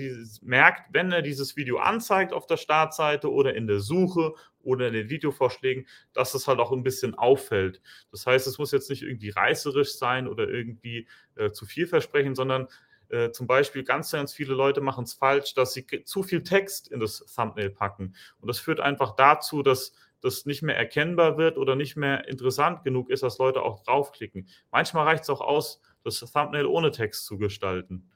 merkt, 0.42 0.94
wenn 0.94 1.12
er 1.12 1.22
dieses 1.22 1.58
Video 1.58 1.78
anzeigt 1.78 2.32
auf 2.32 2.48
der 2.48 2.58
Startseite 2.58 3.30
oder 3.30 3.56
in 3.56 3.68
der 3.68 3.82
Suche 3.82 4.34
oder 4.64 4.88
in 4.88 4.94
den 4.94 5.10
Videovorschlägen, 5.10 5.86
dass 6.14 6.34
es 6.34 6.48
halt 6.48 6.60
auch 6.60 6.72
ein 6.72 6.84
bisschen 6.84 7.14
auffällt. 7.14 7.82
Das 8.12 8.26
heißt, 8.26 8.48
es 8.48 8.58
muss 8.58 8.72
jetzt 8.72 8.90
nicht 8.90 9.04
irgendwie 9.04 9.30
reißerisch 9.30 9.96
sein 9.96 10.30
oder 10.30 10.48
irgendwie 10.48 11.08
äh, 11.36 11.52
zu 11.52 11.66
viel 11.66 11.88
versprechen, 11.88 12.36
sondern 12.36 12.70
äh, 13.16 13.32
zum 13.32 13.48
Beispiel 13.48 13.84
ganz, 13.84 14.12
ganz 14.12 14.34
viele 14.34 14.54
Leute 14.54 14.82
machen 14.82 15.06
es 15.06 15.14
falsch, 15.14 15.54
dass 15.54 15.74
sie 15.74 15.86
zu 16.04 16.22
viel 16.22 16.44
Text 16.44 16.90
in 16.90 17.00
das 17.00 17.20
Thumbnail 17.34 17.70
packen. 17.70 18.16
Und 18.40 18.48
das 18.48 18.60
führt 18.60 18.80
einfach 18.82 19.16
dazu, 19.16 19.64
dass 19.64 19.94
das 20.22 20.46
nicht 20.46 20.62
mehr 20.62 20.76
erkennbar 20.76 21.38
wird 21.38 21.58
oder 21.58 21.76
nicht 21.76 21.96
mehr 21.96 22.28
interessant 22.28 22.84
genug 22.84 23.10
ist, 23.10 23.24
dass 23.24 23.38
Leute 23.38 23.62
auch 23.62 23.84
draufklicken. 23.84 24.48
Manchmal 24.72 25.06
reicht 25.06 25.24
es 25.24 25.30
auch 25.30 25.42
aus, 25.42 25.80
das 26.04 26.20
Thumbnail 26.20 26.66
ohne 26.66 26.92
Text 26.92 27.26
zu 27.26 27.38
gestalten. 27.38 28.10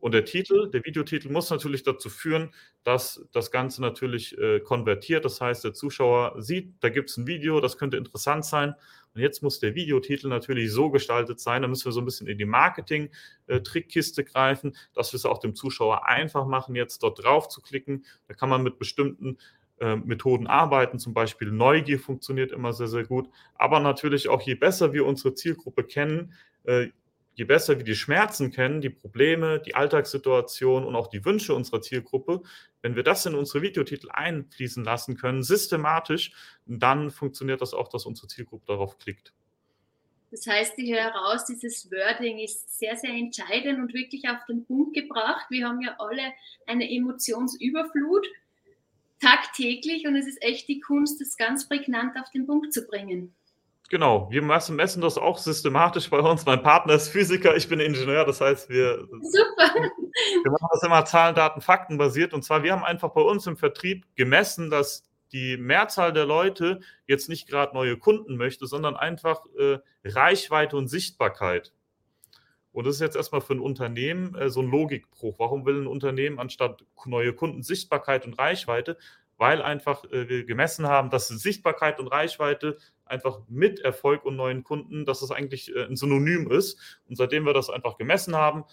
Und 0.00 0.12
der 0.12 0.24
Titel, 0.24 0.70
der 0.70 0.84
Videotitel 0.84 1.30
muss 1.30 1.50
natürlich 1.50 1.82
dazu 1.82 2.08
führen, 2.08 2.54
dass 2.84 3.26
das 3.32 3.50
Ganze 3.50 3.82
natürlich 3.82 4.36
äh, 4.38 4.60
konvertiert. 4.60 5.24
Das 5.24 5.40
heißt, 5.40 5.64
der 5.64 5.74
Zuschauer 5.74 6.40
sieht, 6.40 6.74
da 6.80 6.88
gibt 6.88 7.10
es 7.10 7.16
ein 7.16 7.26
Video, 7.26 7.60
das 7.60 7.78
könnte 7.78 7.96
interessant 7.96 8.44
sein. 8.44 8.74
Und 9.14 9.20
jetzt 9.20 9.42
muss 9.42 9.58
der 9.58 9.74
Videotitel 9.74 10.28
natürlich 10.28 10.70
so 10.70 10.90
gestaltet 10.90 11.40
sein, 11.40 11.62
da 11.62 11.68
müssen 11.68 11.86
wir 11.86 11.92
so 11.92 12.00
ein 12.00 12.04
bisschen 12.04 12.28
in 12.28 12.38
die 12.38 12.44
Marketing-Trickkiste 12.44 14.22
greifen, 14.22 14.76
dass 14.94 15.12
wir 15.12 15.16
es 15.16 15.26
auch 15.26 15.40
dem 15.40 15.54
Zuschauer 15.56 16.06
einfach 16.06 16.46
machen, 16.46 16.76
jetzt 16.76 17.02
dort 17.02 17.24
drauf 17.24 17.48
zu 17.48 17.60
klicken. 17.60 18.04
Da 18.28 18.34
kann 18.34 18.48
man 18.48 18.62
mit 18.62 18.78
bestimmten 18.78 19.38
äh, 19.80 19.96
Methoden 19.96 20.46
arbeiten, 20.46 20.98
zum 20.98 21.14
Beispiel 21.14 21.50
Neugier 21.50 21.98
funktioniert 21.98 22.52
immer 22.52 22.72
sehr, 22.72 22.88
sehr 22.88 23.04
gut. 23.04 23.28
Aber 23.54 23.80
natürlich 23.80 24.28
auch, 24.28 24.42
je 24.42 24.54
besser 24.54 24.92
wir 24.92 25.06
unsere 25.06 25.34
Zielgruppe 25.34 25.84
kennen, 25.84 26.32
äh, 26.64 26.88
je 27.38 27.44
besser 27.44 27.78
wir 27.78 27.84
die 27.84 27.94
Schmerzen 27.94 28.50
kennen, 28.50 28.80
die 28.80 28.90
Probleme, 28.90 29.60
die 29.60 29.76
Alltagssituation 29.76 30.84
und 30.84 30.96
auch 30.96 31.06
die 31.06 31.24
Wünsche 31.24 31.54
unserer 31.54 31.80
Zielgruppe, 31.80 32.42
wenn 32.82 32.96
wir 32.96 33.04
das 33.04 33.24
in 33.26 33.36
unsere 33.36 33.62
Videotitel 33.62 34.08
einfließen 34.10 34.82
lassen 34.82 35.16
können, 35.16 35.44
systematisch, 35.44 36.32
dann 36.66 37.12
funktioniert 37.12 37.62
das 37.62 37.74
auch, 37.74 37.88
dass 37.88 38.06
unsere 38.06 38.26
Zielgruppe 38.26 38.66
darauf 38.66 38.98
klickt. 38.98 39.32
Das 40.32 40.48
heißt, 40.48 40.74
ich 40.78 40.90
höre 40.90 41.12
heraus, 41.12 41.44
dieses 41.44 41.88
Wording 41.92 42.40
ist 42.40 42.76
sehr, 42.76 42.96
sehr 42.96 43.12
entscheidend 43.12 43.78
und 43.78 43.94
wirklich 43.94 44.28
auf 44.28 44.44
den 44.48 44.66
Punkt 44.66 44.94
gebracht. 44.94 45.46
Wir 45.48 45.68
haben 45.68 45.80
ja 45.80 45.94
alle 46.00 46.32
eine 46.66 46.90
Emotionsüberflut 46.90 48.26
tagtäglich 49.20 50.08
und 50.08 50.16
es 50.16 50.26
ist 50.26 50.42
echt 50.42 50.66
die 50.66 50.80
Kunst, 50.80 51.20
das 51.20 51.36
ganz 51.36 51.68
prägnant 51.68 52.16
auf 52.20 52.30
den 52.32 52.46
Punkt 52.46 52.72
zu 52.72 52.84
bringen. 52.84 53.32
Genau, 53.90 54.30
wir 54.30 54.42
messen 54.42 55.00
das 55.00 55.16
auch 55.16 55.38
systematisch 55.38 56.10
bei 56.10 56.18
uns. 56.18 56.44
Mein 56.44 56.62
Partner 56.62 56.94
ist 56.94 57.08
Physiker, 57.08 57.56
ich 57.56 57.68
bin 57.68 57.80
Ingenieur, 57.80 58.26
das 58.26 58.40
heißt, 58.40 58.68
wir 58.68 59.08
Super. 59.22 59.74
wir 60.42 60.50
machen 60.50 60.68
das 60.70 60.82
immer 60.82 61.04
Zahlen, 61.06 61.34
Daten, 61.34 61.62
Fakten 61.62 61.96
basiert. 61.96 62.34
Und 62.34 62.42
zwar, 62.44 62.62
wir 62.62 62.72
haben 62.72 62.84
einfach 62.84 63.10
bei 63.10 63.22
uns 63.22 63.46
im 63.46 63.56
Vertrieb 63.56 64.04
gemessen, 64.14 64.68
dass 64.68 65.08
die 65.32 65.56
Mehrzahl 65.56 66.12
der 66.12 66.26
Leute 66.26 66.80
jetzt 67.06 67.30
nicht 67.30 67.48
gerade 67.48 67.74
neue 67.74 67.96
Kunden 67.96 68.36
möchte, 68.36 68.66
sondern 68.66 68.94
einfach 68.94 69.44
äh, 69.58 69.78
Reichweite 70.04 70.76
und 70.76 70.88
Sichtbarkeit. 70.88 71.72
Und 72.72 72.86
das 72.86 72.96
ist 72.96 73.00
jetzt 73.00 73.16
erstmal 73.16 73.40
für 73.40 73.54
ein 73.54 73.60
Unternehmen 73.60 74.34
äh, 74.34 74.50
so 74.50 74.60
ein 74.60 74.70
Logikbruch. 74.70 75.38
Warum 75.38 75.64
will 75.64 75.82
ein 75.82 75.86
Unternehmen 75.86 76.38
anstatt 76.38 76.84
neue 77.06 77.32
Kunden 77.32 77.62
Sichtbarkeit 77.62 78.26
und 78.26 78.38
Reichweite? 78.38 78.98
Weil 79.38 79.62
einfach 79.62 80.04
äh, 80.04 80.28
wir 80.28 80.44
gemessen 80.44 80.86
haben, 80.86 81.10
dass 81.10 81.28
Sichtbarkeit 81.28 81.98
und 81.98 82.08
Reichweite 82.08 82.76
einfach 83.06 83.40
mit 83.48 83.80
Erfolg 83.80 84.24
und 84.24 84.36
neuen 84.36 84.64
Kunden, 84.64 85.06
dass 85.06 85.22
es 85.22 85.30
eigentlich 85.30 85.74
äh, 85.74 85.84
ein 85.84 85.96
Synonym 85.96 86.50
ist. 86.50 87.00
Und 87.08 87.16
seitdem 87.16 87.46
wir 87.46 87.54
das 87.54 87.70
einfach 87.70 87.96
gemessen 87.96 88.36
haben, 88.36 88.64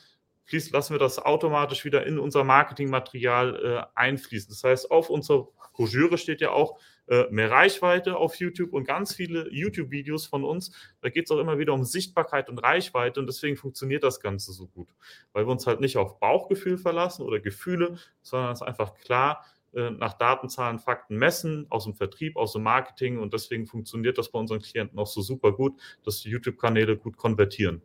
fließt, 0.46 0.72
lassen 0.72 0.94
wir 0.94 1.00
das 1.00 1.20
automatisch 1.20 1.86
wieder 1.86 2.06
in 2.06 2.20
unser 2.20 2.44
Marketingmaterial 2.44 3.56
äh, 3.96 4.00
einfließen. 4.00 4.50
Das 4.50 4.64
heißt, 4.64 4.92
auf 4.92 5.10
unserer 5.10 5.48
Broschüre 5.74 6.18
steht 6.18 6.42
ja 6.42 6.52
auch 6.52 6.80
äh, 7.08 7.26
mehr 7.30 7.52
Reichweite 7.52 8.18
auf 8.18 8.36
YouTube 8.36 8.74
und 8.74 8.86
ganz 8.86 9.14
viele 9.14 9.52
YouTube-Videos 9.52 10.26
von 10.26 10.44
uns. 10.44 10.72
Da 11.02 11.10
geht 11.10 11.26
es 11.26 11.32
auch 11.32 11.40
immer 11.40 11.60
wieder 11.60 11.74
um 11.74 11.84
Sichtbarkeit 11.84 12.50
und 12.50 12.60
Reichweite 12.60 13.20
und 13.20 13.28
deswegen 13.28 13.58
funktioniert 13.58 14.04
das 14.04 14.22
Ganze 14.22 14.54
so 14.54 14.68
gut, 14.68 14.88
weil 15.34 15.46
wir 15.46 15.52
uns 15.52 15.68
halt 15.68 15.82
nicht 15.82 15.98
auf 15.98 16.20
Bauchgefühl 16.20 16.78
verlassen 16.78 17.24
oder 17.24 17.40
Gefühle, 17.40 17.98
sondern 18.22 18.54
es 18.54 18.62
einfach 18.62 18.96
klar 18.96 19.46
äh, 19.76 19.92
nach 19.92 20.14
Datenzahlen, 20.14 20.80
Fakten 20.80 21.18
messen, 21.18 21.68
aus 21.70 21.84
dem 21.84 21.94
Vertrieb, 21.94 22.38
aus 22.38 22.54
dem 22.54 22.64
Marketing 22.64 23.20
und 23.20 23.34
deswegen 23.34 23.68
funktioniert 23.68 24.18
das 24.18 24.32
bei 24.32 24.40
unseren 24.40 24.62
Klienten 24.62 24.98
auch 24.98 25.08
so 25.08 25.22
super 25.22 25.52
gut, 25.52 25.80
dass 26.04 26.22
die 26.22 26.30
YouTube-Kanäle 26.30 26.98
gut 26.98 27.18
konvertieren 27.18 27.82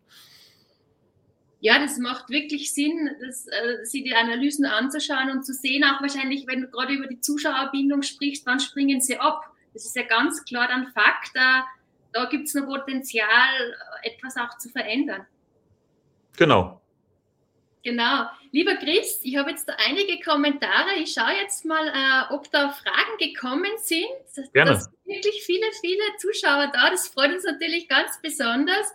ja, 1.60 1.78
das 1.78 1.98
macht 1.98 2.30
wirklich 2.30 2.72
Sinn, 2.72 3.10
das, 3.20 3.46
äh, 3.46 3.84
sich 3.84 4.02
die 4.02 4.14
Analysen 4.14 4.64
anzuschauen 4.64 5.30
und 5.30 5.44
zu 5.44 5.52
sehen, 5.52 5.84
auch 5.84 6.00
wahrscheinlich, 6.00 6.46
wenn 6.46 6.62
du 6.62 6.68
gerade 6.68 6.94
über 6.94 7.06
die 7.06 7.20
Zuschauerbindung 7.20 8.02
sprichst, 8.02 8.46
wann 8.46 8.60
springen 8.60 9.00
sie 9.00 9.18
ab. 9.18 9.44
Das 9.74 9.84
ist 9.84 9.94
ja 9.94 10.02
ganz 10.02 10.42
klar 10.44 10.68
dann 10.68 10.88
Fakt, 10.88 11.30
da, 11.34 11.66
da 12.12 12.24
gibt 12.24 12.48
es 12.48 12.54
noch 12.54 12.66
Potenzial, 12.66 13.76
etwas 14.02 14.36
auch 14.36 14.56
zu 14.56 14.70
verändern. 14.70 15.26
Genau. 16.36 16.80
Genau. 17.82 18.26
Lieber 18.52 18.76
Chris, 18.76 19.20
ich 19.22 19.36
habe 19.36 19.50
jetzt 19.50 19.68
da 19.68 19.74
einige 19.86 20.20
Kommentare. 20.20 20.96
Ich 20.98 21.12
schaue 21.12 21.32
jetzt 21.40 21.64
mal, 21.64 21.88
äh, 21.88 22.34
ob 22.34 22.50
da 22.50 22.70
Fragen 22.70 23.16
gekommen 23.18 23.70
sind. 23.78 24.06
Gerne. 24.52 24.72
Da 24.72 24.76
sind 24.76 24.94
wirklich 25.06 25.42
viele, 25.44 25.66
viele 25.80 26.02
Zuschauer 26.18 26.70
da. 26.72 26.90
Das 26.90 27.08
freut 27.08 27.32
uns 27.32 27.44
natürlich 27.44 27.88
ganz 27.88 28.20
besonders. 28.20 28.92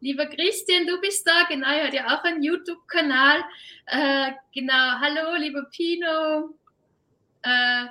Lieber 0.00 0.26
Christian, 0.26 0.86
du 0.86 1.00
bist 1.00 1.26
da, 1.26 1.44
genau, 1.48 1.68
er 1.68 1.86
hat 1.86 1.94
ja 1.94 2.06
auch 2.14 2.24
einen 2.24 2.42
YouTube-Kanal. 2.42 3.42
Äh, 3.86 4.32
genau, 4.54 5.00
hallo, 5.00 5.36
lieber 5.38 5.64
Pino. 5.74 6.54
Äh, 7.42 7.86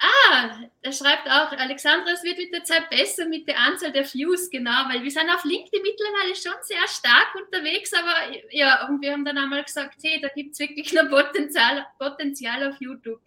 ah, 0.00 0.58
er 0.82 0.92
schreibt 0.92 1.28
auch, 1.28 1.52
Alexandra, 1.52 2.12
es 2.12 2.22
wird 2.22 2.38
mit 2.38 2.52
der 2.52 2.64
Zeit 2.64 2.88
besser 2.90 3.26
mit 3.26 3.46
der 3.46 3.58
Anzahl 3.58 3.92
der 3.92 4.04
Views, 4.04 4.50
genau, 4.50 4.88
weil 4.88 5.02
wir 5.02 5.10
sind 5.10 5.30
auf 5.30 5.44
LinkedIn 5.44 5.82
mittlerweile 5.82 6.34
schon 6.34 6.54
sehr 6.62 6.86
stark 6.88 7.34
unterwegs, 7.34 7.92
aber 7.92 8.14
ja, 8.50 8.88
und 8.88 9.00
wir 9.02 9.12
haben 9.12 9.24
dann 9.24 9.38
einmal 9.38 9.62
gesagt, 9.62 9.98
hey, 10.02 10.20
da 10.20 10.28
gibt 10.28 10.52
es 10.52 10.58
wirklich 10.58 10.92
noch 10.92 11.08
Potenzial, 11.08 11.86
Potenzial 11.98 12.68
auf 12.68 12.80
YouTube. 12.80 13.20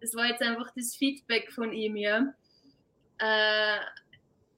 Das 0.00 0.14
war 0.14 0.26
jetzt 0.26 0.42
einfach 0.42 0.70
das 0.74 0.94
Feedback 0.96 1.52
von 1.52 1.72
ihm, 1.72 1.96
ja. 1.96 2.32
Äh, 3.18 3.78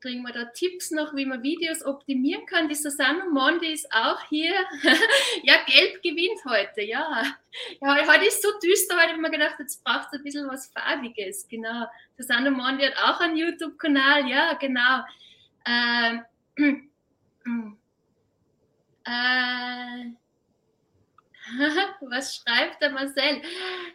kriegen 0.03 0.23
wir 0.23 0.33
da 0.33 0.47
Tipps 0.47 0.91
noch, 0.91 1.15
wie 1.15 1.25
man 1.25 1.43
Videos 1.45 1.85
optimieren 1.85 2.45
kann. 2.47 2.69
Die 2.69 2.75
Susanne 2.75 3.25
Mondi 3.31 3.73
ist 3.73 3.91
auch 3.93 4.21
hier. 4.29 4.53
ja, 5.45 5.55
Gelb 5.65 6.03
gewinnt 6.03 6.45
heute, 6.45 6.83
ja. 6.83 7.23
ja. 7.81 8.07
Heute 8.09 8.27
ist 8.27 8.43
so 8.43 8.49
düster, 8.59 8.97
heute 8.97 9.13
habe 9.13 9.15
ich 9.15 9.21
mir 9.21 9.31
gedacht, 9.31 9.55
jetzt 9.61 9.83
braucht 9.85 10.09
es 10.09 10.19
ein 10.19 10.25
bisschen 10.25 10.49
was 10.49 10.67
Farbiges. 10.67 11.47
Genau. 11.49 11.87
Susanne 12.19 12.51
Mondi 12.51 12.85
hat 12.85 12.97
auch 12.99 13.21
einen 13.21 13.37
YouTube-Kanal, 13.37 14.29
ja, 14.29 14.55
genau. 14.55 15.05
Ähm, 15.65 16.25
äh, 19.05 20.22
Was 22.01 22.37
schreibt 22.37 22.81
der 22.83 22.91
Marcel? 22.91 23.43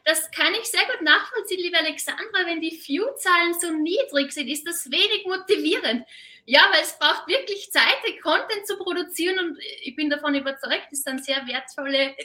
Das 0.06 0.30
kann 0.32 0.54
ich 0.56 0.65
sehr 0.65 0.86
gut 0.86 1.02
nachvollziehen, 1.02 1.62
liebe 1.62 1.78
Alexandra. 1.78 2.46
Wenn 2.46 2.62
die 2.62 2.72
View-Zahlen 2.72 3.60
so 3.60 3.72
niedrig 3.72 4.32
sind, 4.32 4.48
ist 4.48 4.67
das 4.67 4.89
wenig 4.91 5.26
motivierend. 5.26 6.06
Ja, 6.46 6.70
weil 6.72 6.82
es 6.82 6.98
braucht 6.98 7.28
wirklich 7.28 7.72
Zeit, 7.72 7.84
Content 8.22 8.65
zu 8.65 8.78
produzieren 8.78 9.38
und 9.39 9.60
ich 9.84 9.96
bin 9.96 10.10
davon 10.10 10.34
überzeugt, 10.34 10.88
das 10.91 11.04
sind 11.04 11.24
sehr 11.24 11.46
wertvolle 11.46 12.15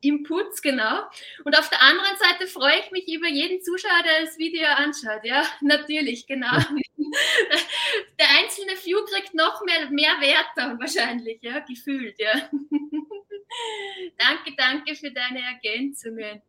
Inputs, 0.00 0.62
genau. 0.62 1.02
Und 1.44 1.58
auf 1.58 1.68
der 1.70 1.82
anderen 1.82 2.16
Seite 2.18 2.46
freue 2.46 2.78
ich 2.80 2.90
mich 2.90 3.08
über 3.08 3.26
jeden 3.26 3.62
Zuschauer, 3.62 4.02
der 4.04 4.26
das 4.26 4.38
Video 4.38 4.66
anschaut. 4.66 5.24
Ja, 5.24 5.44
natürlich, 5.60 6.26
genau. 6.26 6.52
der 8.20 8.28
einzelne 8.38 8.72
View 8.84 8.98
kriegt 9.06 9.34
noch 9.34 9.62
mehr, 9.64 9.90
mehr 9.90 10.20
Wert 10.20 10.48
dann 10.56 10.78
wahrscheinlich, 10.78 11.38
ja, 11.42 11.60
gefühlt, 11.60 12.18
ja. 12.18 12.50
Danke, 14.18 14.54
danke 14.56 14.94
für 14.94 15.10
deine 15.10 15.40
Ergänzungen. 15.40 16.42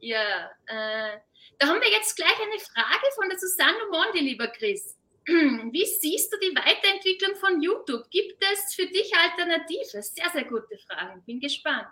Ja, 0.00 0.50
äh, 0.66 1.18
da 1.58 1.68
haben 1.68 1.80
wir 1.80 1.90
jetzt 1.90 2.16
gleich 2.16 2.38
eine 2.40 2.58
Frage 2.58 3.06
von 3.14 3.28
der 3.28 3.38
Susanne 3.38 3.78
Mondi, 3.90 4.20
lieber 4.20 4.48
Chris. 4.48 4.96
Wie 5.26 5.84
siehst 5.84 6.32
du 6.32 6.38
die 6.38 6.54
Weiterentwicklung 6.54 7.34
von 7.36 7.60
YouTube? 7.60 8.08
Gibt 8.10 8.42
es 8.52 8.74
für 8.74 8.86
dich 8.86 9.12
Alternative? 9.16 10.02
Sehr, 10.02 10.30
sehr 10.32 10.44
gute 10.44 10.78
Frage. 10.86 11.22
Bin 11.26 11.40
gespannt. 11.40 11.88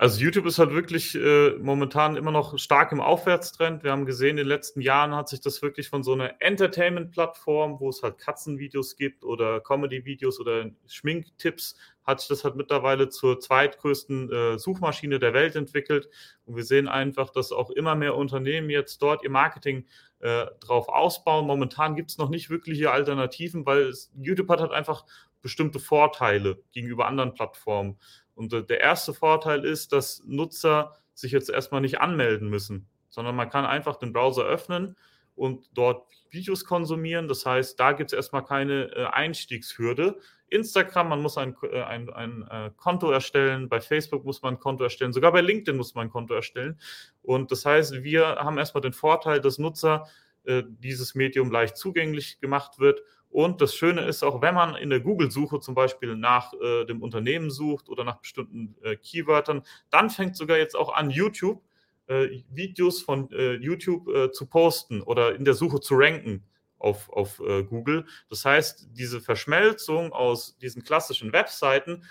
Also 0.00 0.20
YouTube 0.20 0.46
ist 0.46 0.60
halt 0.60 0.72
wirklich 0.72 1.16
äh, 1.16 1.56
momentan 1.58 2.16
immer 2.16 2.30
noch 2.30 2.56
stark 2.56 2.92
im 2.92 3.00
Aufwärtstrend. 3.00 3.82
Wir 3.82 3.90
haben 3.90 4.06
gesehen, 4.06 4.30
in 4.30 4.36
den 4.38 4.46
letzten 4.46 4.80
Jahren 4.80 5.12
hat 5.14 5.28
sich 5.28 5.40
das 5.40 5.60
wirklich 5.60 5.88
von 5.88 6.04
so 6.04 6.12
einer 6.12 6.40
Entertainment-Plattform, 6.40 7.80
wo 7.80 7.88
es 7.88 8.02
halt 8.02 8.18
Katzenvideos 8.18 8.96
gibt 8.96 9.24
oder 9.24 9.60
Comedy-Videos 9.60 10.38
oder 10.38 10.70
Schminktipps, 10.86 11.76
hat 12.04 12.20
sich 12.20 12.28
das 12.28 12.44
halt 12.44 12.54
mittlerweile 12.54 13.08
zur 13.08 13.40
zweitgrößten 13.40 14.32
äh, 14.32 14.58
Suchmaschine 14.58 15.18
der 15.18 15.34
Welt 15.34 15.56
entwickelt. 15.56 16.08
Und 16.44 16.54
wir 16.54 16.64
sehen 16.64 16.86
einfach, 16.86 17.30
dass 17.30 17.50
auch 17.50 17.70
immer 17.70 17.96
mehr 17.96 18.14
Unternehmen 18.14 18.70
jetzt 18.70 19.02
dort 19.02 19.24
ihr 19.24 19.30
Marketing 19.30 19.84
äh, 20.20 20.46
drauf 20.60 20.88
ausbauen. 20.88 21.46
Momentan 21.46 21.96
gibt 21.96 22.10
es 22.10 22.18
noch 22.18 22.28
nicht 22.28 22.50
wirkliche 22.50 22.92
Alternativen, 22.92 23.66
weil 23.66 23.88
es, 23.88 24.12
YouTube 24.16 24.48
hat 24.48 24.60
halt 24.60 24.72
einfach 24.72 25.04
bestimmte 25.42 25.78
Vorteile 25.78 26.62
gegenüber 26.72 27.06
anderen 27.06 27.34
Plattformen. 27.34 27.98
Und 28.38 28.52
äh, 28.52 28.62
der 28.62 28.80
erste 28.80 29.12
Vorteil 29.12 29.64
ist, 29.64 29.92
dass 29.92 30.22
Nutzer 30.24 30.94
sich 31.12 31.32
jetzt 31.32 31.50
erstmal 31.50 31.80
nicht 31.80 32.00
anmelden 32.00 32.48
müssen, 32.48 32.86
sondern 33.10 33.34
man 33.34 33.50
kann 33.50 33.66
einfach 33.66 33.96
den 33.96 34.12
Browser 34.12 34.44
öffnen 34.44 34.94
und 35.34 35.68
dort 35.74 36.06
Videos 36.30 36.64
konsumieren. 36.64 37.26
Das 37.26 37.44
heißt, 37.44 37.80
da 37.80 37.90
gibt 37.92 38.12
es 38.12 38.16
erstmal 38.16 38.44
keine 38.44 38.92
äh, 38.94 39.06
Einstiegshürde. 39.06 40.20
Instagram, 40.50 41.08
man 41.08 41.20
muss 41.20 41.36
ein, 41.36 41.56
äh, 41.68 41.82
ein, 41.82 42.10
ein 42.10 42.76
Konto 42.76 43.10
erstellen, 43.10 43.68
bei 43.68 43.80
Facebook 43.80 44.24
muss 44.24 44.40
man 44.40 44.54
ein 44.54 44.60
Konto 44.60 44.84
erstellen, 44.84 45.12
sogar 45.12 45.32
bei 45.32 45.40
LinkedIn 45.40 45.76
muss 45.76 45.96
man 45.96 46.06
ein 46.06 46.10
Konto 46.10 46.32
erstellen. 46.32 46.78
Und 47.22 47.50
das 47.50 47.66
heißt, 47.66 48.04
wir 48.04 48.24
haben 48.36 48.56
erstmal 48.56 48.82
den 48.82 48.92
Vorteil, 48.92 49.40
dass 49.40 49.58
Nutzer 49.58 50.06
dieses 50.46 51.14
Medium 51.14 51.50
leicht 51.50 51.76
zugänglich 51.76 52.40
gemacht 52.40 52.78
wird 52.78 53.02
und 53.30 53.60
das 53.60 53.74
Schöne 53.74 54.02
ist 54.02 54.22
auch, 54.22 54.40
wenn 54.40 54.54
man 54.54 54.74
in 54.74 54.90
der 54.90 55.00
Google-Suche 55.00 55.60
zum 55.60 55.74
Beispiel 55.74 56.16
nach 56.16 56.52
äh, 56.54 56.84
dem 56.86 57.02
Unternehmen 57.02 57.50
sucht 57.50 57.88
oder 57.88 58.04
nach 58.04 58.20
bestimmten 58.20 58.74
äh, 58.82 58.96
Keywörtern, 58.96 59.62
dann 59.90 60.10
fängt 60.10 60.36
sogar 60.36 60.56
jetzt 60.56 60.76
auch 60.76 60.94
an, 60.94 61.10
YouTube 61.10 61.62
äh, 62.06 62.42
Videos 62.50 63.02
von 63.02 63.30
äh, 63.32 63.54
YouTube 63.54 64.08
äh, 64.08 64.30
zu 64.32 64.46
posten 64.46 65.02
oder 65.02 65.34
in 65.34 65.44
der 65.44 65.54
Suche 65.54 65.80
zu 65.80 65.94
ranken 65.96 66.42
auf, 66.78 67.10
auf 67.10 67.40
äh, 67.40 67.64
Google. 67.64 68.06
Das 68.30 68.44
heißt, 68.44 68.88
diese 68.92 69.20
Verschmelzung 69.20 70.12
aus 70.12 70.56
diesen 70.58 70.82
klassischen 70.82 71.32
Webseiten 71.32 72.04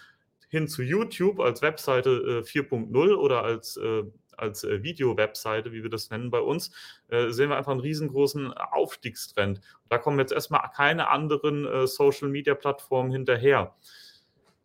hin 0.49 0.67
zu 0.67 0.81
YouTube 0.81 1.39
als 1.39 1.61
Webseite 1.61 2.43
4.0 2.45 3.15
oder 3.15 3.43
als 3.43 3.77
als 4.37 4.63
äh, 4.63 4.83
Video-Webseite, 4.83 5.71
wie 5.71 5.83
wir 5.83 5.89
das 5.89 6.09
nennen 6.09 6.29
bei 6.29 6.39
uns, 6.39 6.71
äh, 7.09 7.29
sehen 7.31 7.49
wir 7.49 7.57
einfach 7.57 7.71
einen 7.71 7.81
riesengroßen 7.81 8.53
Aufstiegstrend. 8.53 9.61
Da 9.89 9.97
kommen 9.97 10.19
jetzt 10.19 10.31
erstmal 10.31 10.61
keine 10.75 11.09
anderen 11.09 11.65
äh, 11.65 11.87
Social-Media-Plattformen 11.87 13.11
hinterher. 13.11 13.75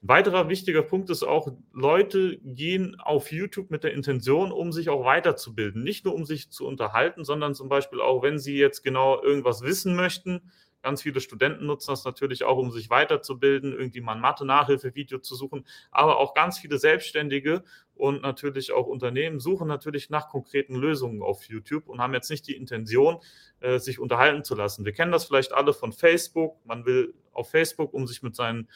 Ein 0.02 0.08
weiterer 0.08 0.48
wichtiger 0.48 0.82
Punkt 0.82 1.10
ist 1.10 1.22
auch, 1.22 1.52
Leute 1.72 2.38
gehen 2.38 2.98
auf 2.98 3.30
YouTube 3.30 3.70
mit 3.70 3.84
der 3.84 3.92
Intention, 3.92 4.50
um 4.50 4.72
sich 4.72 4.88
auch 4.88 5.04
weiterzubilden. 5.04 5.82
Nicht 5.84 6.04
nur 6.04 6.14
um 6.14 6.24
sich 6.24 6.50
zu 6.50 6.66
unterhalten, 6.66 7.24
sondern 7.24 7.54
zum 7.54 7.68
Beispiel 7.68 8.00
auch, 8.00 8.22
wenn 8.22 8.38
sie 8.38 8.56
jetzt 8.56 8.82
genau 8.82 9.22
irgendwas 9.22 9.62
wissen 9.62 9.94
möchten, 9.94 10.50
Ganz 10.82 11.02
viele 11.02 11.20
Studenten 11.20 11.66
nutzen 11.66 11.92
das 11.92 12.04
natürlich 12.04 12.44
auch, 12.44 12.58
um 12.58 12.70
sich 12.70 12.90
weiterzubilden, 12.90 13.72
irgendwie 13.72 14.00
mal 14.00 14.14
ein 14.14 14.20
Mathe-Nachhilfe-Video 14.20 15.18
zu 15.18 15.36
suchen, 15.36 15.64
aber 15.90 16.18
auch 16.18 16.34
ganz 16.34 16.58
viele 16.58 16.78
Selbstständige 16.78 17.62
und 17.94 18.22
natürlich 18.22 18.72
auch 18.72 18.86
Unternehmen 18.86 19.38
suchen 19.38 19.68
natürlich 19.68 20.10
nach 20.10 20.28
konkreten 20.28 20.74
Lösungen 20.74 21.22
auf 21.22 21.44
YouTube 21.44 21.88
und 21.88 22.00
haben 22.00 22.14
jetzt 22.14 22.30
nicht 22.30 22.46
die 22.48 22.56
Intention, 22.56 23.18
äh, 23.60 23.78
sich 23.78 24.00
unterhalten 24.00 24.44
zu 24.44 24.54
lassen. 24.54 24.84
Wir 24.84 24.92
kennen 24.92 25.12
das 25.12 25.24
vielleicht 25.24 25.52
alle 25.52 25.72
von 25.72 25.92
Facebook. 25.92 26.56
Man 26.66 26.84
will 26.84 27.14
auf 27.32 27.50
Facebook, 27.50 27.94
um 27.94 28.06
sich 28.06 28.22
mit 28.22 28.34
seinen 28.34 28.68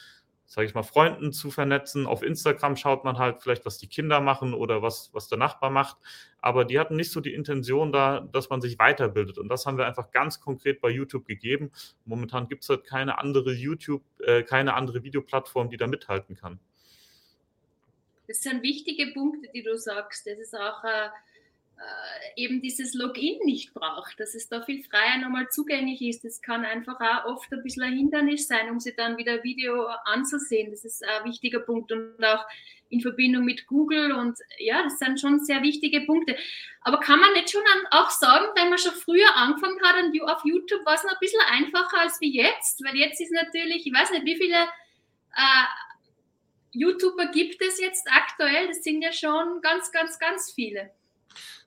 sage 0.47 0.65
ich 0.65 0.73
mal, 0.73 0.83
Freunden 0.83 1.33
zu 1.33 1.51
vernetzen. 1.51 2.07
Auf 2.07 2.23
Instagram 2.23 2.77
schaut 2.77 3.03
man 3.03 3.17
halt 3.17 3.43
vielleicht, 3.43 3.65
was 3.65 3.77
die 3.77 3.87
Kinder 3.87 4.21
machen 4.21 4.53
oder 4.53 4.81
was, 4.81 5.09
was 5.13 5.27
der 5.27 5.37
Nachbar 5.37 5.69
macht. 5.69 5.97
Aber 6.39 6.63
die 6.63 6.79
hatten 6.79 6.95
nicht 6.95 7.11
so 7.11 7.19
die 7.19 7.33
Intention 7.33 7.91
da, 7.91 8.21
dass 8.31 8.49
man 8.49 8.61
sich 8.61 8.79
weiterbildet. 8.79 9.37
Und 9.37 9.49
das 9.49 9.65
haben 9.65 9.77
wir 9.77 9.85
einfach 9.85 10.09
ganz 10.11 10.39
konkret 10.39 10.79
bei 10.79 10.89
YouTube 10.89 11.25
gegeben. 11.25 11.71
Momentan 12.05 12.47
gibt 12.47 12.63
es 12.63 12.69
halt 12.69 12.85
keine 12.85 13.19
andere 13.19 13.51
YouTube, 13.51 14.03
äh, 14.21 14.41
keine 14.43 14.75
andere 14.75 15.03
Videoplattform, 15.03 15.69
die 15.69 15.77
da 15.77 15.85
mithalten 15.85 16.37
kann. 16.37 16.59
Das 18.27 18.41
sind 18.41 18.63
wichtige 18.63 19.11
Punkte, 19.13 19.49
die 19.53 19.63
du 19.63 19.77
sagst. 19.77 20.27
Das 20.27 20.39
ist 20.39 20.55
auch 20.55 20.83
äh, 20.85 21.09
eben 22.35 22.61
dieses 22.61 22.93
Login 22.93 23.39
nicht 23.45 23.73
braucht, 23.73 24.19
dass 24.19 24.35
es 24.35 24.47
da 24.47 24.61
viel 24.61 24.83
freier 24.83 25.17
nochmal 25.19 25.47
zugänglich 25.49 26.01
ist. 26.01 26.23
Das 26.23 26.41
kann 26.41 26.65
einfach 26.65 26.99
auch 26.99 27.25
oft 27.25 27.51
ein 27.51 27.63
bisschen 27.63 27.83
ein 27.83 27.95
Hindernis 27.95 28.47
sein, 28.47 28.69
um 28.69 28.79
sich 28.79 28.95
dann 28.95 29.17
wieder 29.17 29.43
Video 29.43 29.85
anzusehen. 30.05 30.71
Das 30.71 30.85
ist 30.85 31.03
ein 31.03 31.25
wichtiger 31.25 31.59
Punkt 31.59 31.91
und 31.91 32.23
auch 32.23 32.45
in 32.89 33.01
Verbindung 33.01 33.43
mit 33.43 33.67
Google 33.67 34.13
und 34.13 34.37
ja, 34.59 34.81
das 34.83 34.99
sind 34.99 35.19
schon 35.19 35.39
sehr 35.39 35.61
wichtige 35.61 36.01
Punkte. 36.01 36.37
Aber 36.81 36.99
kann 36.99 37.19
man 37.19 37.33
nicht 37.33 37.49
schon 37.49 37.61
auch 37.91 38.09
sagen, 38.09 38.45
wenn 38.55 38.69
man 38.69 38.77
schon 38.77 38.93
früher 38.93 39.35
angefangen 39.35 39.79
hat 39.83 39.95
auf 40.29 40.41
YouTube, 40.45 40.85
war 40.85 40.95
es 40.95 41.03
noch 41.03 41.11
ein 41.11 41.17
bisschen 41.19 41.41
einfacher 41.51 41.99
als 41.99 42.21
wie 42.21 42.33
jetzt? 42.33 42.83
Weil 42.85 42.95
jetzt 42.95 43.19
ist 43.19 43.31
natürlich, 43.31 43.85
ich 43.85 43.93
weiß 43.93 44.11
nicht, 44.11 44.25
wie 44.25 44.37
viele 44.37 44.55
äh, 45.35 45.65
YouTuber 46.71 47.27
gibt 47.27 47.61
es 47.61 47.79
jetzt 47.79 48.07
aktuell? 48.09 48.67
Das 48.67 48.83
sind 48.83 49.01
ja 49.01 49.11
schon 49.11 49.61
ganz, 49.61 49.91
ganz, 49.91 50.17
ganz 50.19 50.51
viele. 50.53 50.91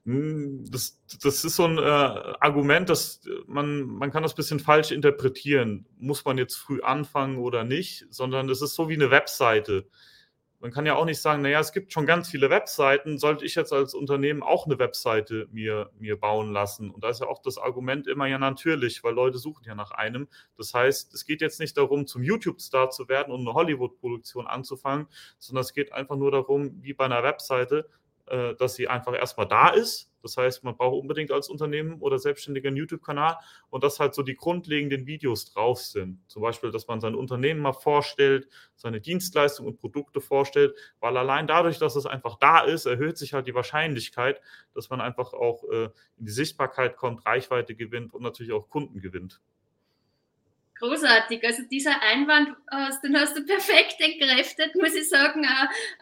Hm, 0.05 0.65
das, 0.71 0.99
das 1.21 1.43
ist 1.45 1.55
so 1.55 1.65
ein 1.65 1.77
äh, 1.77 1.81
Argument, 1.81 2.89
dass 2.89 3.21
man, 3.45 3.83
man 3.83 4.11
kann 4.11 4.23
das 4.23 4.33
ein 4.33 4.37
bisschen 4.37 4.59
falsch 4.59 4.91
interpretieren. 4.91 5.85
Muss 5.97 6.25
man 6.25 6.37
jetzt 6.37 6.55
früh 6.55 6.81
anfangen 6.81 7.37
oder 7.37 7.63
nicht, 7.63 8.07
sondern 8.09 8.49
es 8.49 8.61
ist 8.61 8.73
so 8.73 8.89
wie 8.89 8.95
eine 8.95 9.11
Webseite. 9.11 9.87
Man 10.59 10.71
kann 10.71 10.85
ja 10.85 10.95
auch 10.95 11.05
nicht 11.05 11.19
sagen, 11.19 11.41
naja, 11.41 11.59
es 11.59 11.71
gibt 11.71 11.91
schon 11.91 12.05
ganz 12.05 12.29
viele 12.29 12.51
Webseiten, 12.51 13.17
sollte 13.17 13.45
ich 13.45 13.55
jetzt 13.55 13.73
als 13.73 13.95
Unternehmen 13.95 14.43
auch 14.43 14.67
eine 14.67 14.77
Webseite 14.77 15.47
mir, 15.51 15.91
mir 15.97 16.19
bauen 16.19 16.51
lassen? 16.51 16.91
Und 16.91 17.03
da 17.03 17.09
ist 17.09 17.19
ja 17.19 17.27
auch 17.27 17.41
das 17.41 17.57
Argument 17.57 18.05
immer 18.07 18.27
ja 18.27 18.37
natürlich, 18.37 19.03
weil 19.03 19.15
Leute 19.15 19.39
suchen 19.39 19.63
ja 19.65 19.73
nach 19.73 19.89
einem. 19.89 20.27
Das 20.57 20.75
heißt, 20.75 21.15
es 21.15 21.25
geht 21.25 21.41
jetzt 21.41 21.59
nicht 21.59 21.77
darum, 21.77 22.05
zum 22.05 22.21
YouTube-Star 22.21 22.91
zu 22.91 23.07
werden 23.09 23.33
und 23.33 23.41
eine 23.41 23.55
Hollywood-Produktion 23.55 24.45
anzufangen, 24.45 25.07
sondern 25.39 25.61
es 25.61 25.73
geht 25.73 25.93
einfach 25.93 26.15
nur 26.15 26.29
darum, 26.31 26.77
wie 26.83 26.93
bei 26.93 27.05
einer 27.05 27.23
Webseite, 27.23 27.89
äh, 28.31 28.55
dass 28.55 28.75
sie 28.75 28.87
einfach 28.87 29.13
erstmal 29.13 29.47
da 29.47 29.69
ist. 29.69 30.09
Das 30.21 30.37
heißt, 30.37 30.63
man 30.63 30.77
braucht 30.77 31.01
unbedingt 31.01 31.31
als 31.31 31.49
Unternehmen 31.49 31.99
oder 31.99 32.17
Selbstständiger 32.17 32.69
einen 32.69 32.77
YouTube-Kanal 32.77 33.37
und 33.69 33.83
dass 33.83 33.99
halt 33.99 34.13
so 34.13 34.23
die 34.23 34.35
grundlegenden 34.35 35.05
Videos 35.05 35.51
drauf 35.51 35.79
sind. 35.81 36.19
Zum 36.29 36.41
Beispiel, 36.41 36.71
dass 36.71 36.87
man 36.87 37.01
sein 37.01 37.13
Unternehmen 37.13 37.59
mal 37.59 37.73
vorstellt, 37.73 38.47
seine 38.75 39.01
Dienstleistungen 39.01 39.71
und 39.71 39.79
Produkte 39.79 40.21
vorstellt, 40.21 40.75
weil 41.01 41.17
allein 41.17 41.45
dadurch, 41.45 41.77
dass 41.77 41.97
es 41.97 42.05
einfach 42.05 42.37
da 42.37 42.59
ist, 42.61 42.85
erhöht 42.85 43.17
sich 43.17 43.33
halt 43.33 43.47
die 43.47 43.55
Wahrscheinlichkeit, 43.55 44.41
dass 44.73 44.89
man 44.89 45.01
einfach 45.01 45.33
auch 45.33 45.63
äh, 45.69 45.89
in 46.17 46.25
die 46.25 46.31
Sichtbarkeit 46.31 46.95
kommt, 46.95 47.25
Reichweite 47.25 47.75
gewinnt 47.75 48.13
und 48.13 48.21
natürlich 48.21 48.53
auch 48.53 48.69
Kunden 48.69 49.01
gewinnt. 49.01 49.41
Großartig. 50.81 51.45
Also 51.45 51.61
dieser 51.69 52.01
Einwand, 52.01 52.55
den 53.03 53.15
hast 53.15 53.37
du 53.37 53.45
perfekt 53.45 53.97
entkräftet, 53.99 54.73
muss 54.73 54.95
ich 54.95 55.07
sagen. 55.07 55.45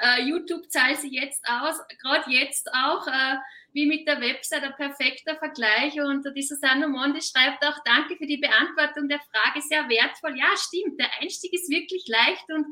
Äh, 0.02 0.24
YouTube 0.24 0.72
zahlt 0.72 0.98
sich 1.00 1.12
jetzt 1.12 1.44
aus, 1.46 1.76
gerade 2.02 2.32
jetzt 2.32 2.74
auch, 2.74 3.06
äh, 3.06 3.36
wie 3.74 3.86
mit 3.86 4.08
der 4.08 4.22
Website, 4.22 4.64
ein 4.64 4.74
perfekter 4.78 5.36
Vergleich. 5.36 6.00
Und 6.00 6.26
die 6.34 6.44
Susanne 6.44 6.88
Mondi 6.88 7.20
schreibt 7.22 7.62
auch, 7.66 7.78
danke 7.84 8.16
für 8.16 8.26
die 8.26 8.38
Beantwortung 8.38 9.10
der 9.10 9.20
Frage, 9.20 9.62
sehr 9.62 9.90
wertvoll. 9.90 10.38
Ja, 10.38 10.48
stimmt, 10.56 10.98
der 10.98 11.10
Einstieg 11.20 11.52
ist 11.52 11.70
wirklich 11.70 12.08
leicht 12.08 12.50
und 12.50 12.66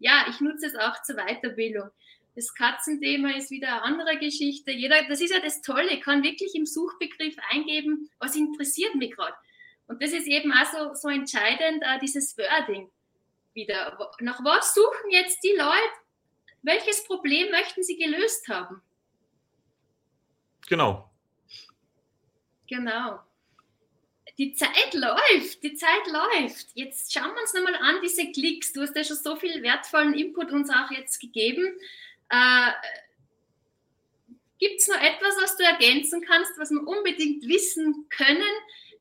ja, 0.00 0.26
ich 0.28 0.40
nutze 0.40 0.66
es 0.66 0.74
auch 0.74 1.00
zur 1.02 1.16
Weiterbildung. 1.16 1.88
Das 2.34 2.52
Katzenthema 2.52 3.30
ist 3.30 3.52
wieder 3.52 3.68
eine 3.68 3.82
andere 3.82 4.18
Geschichte. 4.18 4.72
Jeder, 4.72 5.04
das 5.08 5.20
ist 5.20 5.32
ja 5.32 5.38
das 5.38 5.62
Tolle, 5.62 6.00
kann 6.00 6.24
wirklich 6.24 6.56
im 6.56 6.66
Suchbegriff 6.66 7.36
eingeben, 7.50 8.10
was 8.18 8.34
interessiert 8.34 8.96
mich 8.96 9.12
gerade. 9.12 9.36
Und 9.86 10.02
das 10.02 10.12
ist 10.12 10.26
eben 10.26 10.52
auch 10.52 10.66
so, 10.66 10.94
so 10.94 11.08
entscheidend, 11.08 11.82
äh, 11.82 11.98
dieses 12.00 12.36
Wording 12.38 12.90
wieder. 13.52 13.98
Nach 14.20 14.42
was 14.44 14.74
suchen 14.74 15.10
jetzt 15.10 15.42
die 15.44 15.54
Leute? 15.56 15.92
Welches 16.62 17.04
Problem 17.04 17.50
möchten 17.50 17.82
sie 17.82 17.96
gelöst 17.96 18.48
haben? 18.48 18.82
Genau. 20.68 21.10
Genau. 22.66 23.20
Die 24.38 24.54
Zeit 24.54 24.94
läuft, 24.94 25.62
die 25.62 25.74
Zeit 25.74 26.06
läuft. 26.06 26.68
Jetzt 26.74 27.12
schauen 27.12 27.34
wir 27.34 27.42
uns 27.42 27.54
nochmal 27.54 27.76
an, 27.76 28.00
diese 28.02 28.32
Klicks. 28.32 28.72
Du 28.72 28.80
hast 28.80 28.96
ja 28.96 29.04
schon 29.04 29.16
so 29.16 29.36
viel 29.36 29.62
wertvollen 29.62 30.14
Input 30.14 30.50
uns 30.50 30.70
auch 30.70 30.90
jetzt 30.90 31.20
gegeben. 31.20 31.78
Äh, 32.30 32.72
Gibt 34.58 34.80
es 34.80 34.88
noch 34.88 35.00
etwas, 35.00 35.36
was 35.40 35.56
du 35.56 35.62
ergänzen 35.62 36.22
kannst, 36.22 36.58
was 36.58 36.70
wir 36.70 36.86
unbedingt 36.86 37.46
wissen 37.46 38.06
können, 38.08 38.42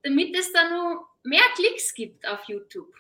damit 0.04 0.38
es 0.38 0.52
da 0.54 0.70
noch 0.70 1.08
mehr 1.24 1.44
Klicks 1.56 1.94
gibt 1.94 2.28
auf 2.28 2.44
YouTube? 2.48 2.94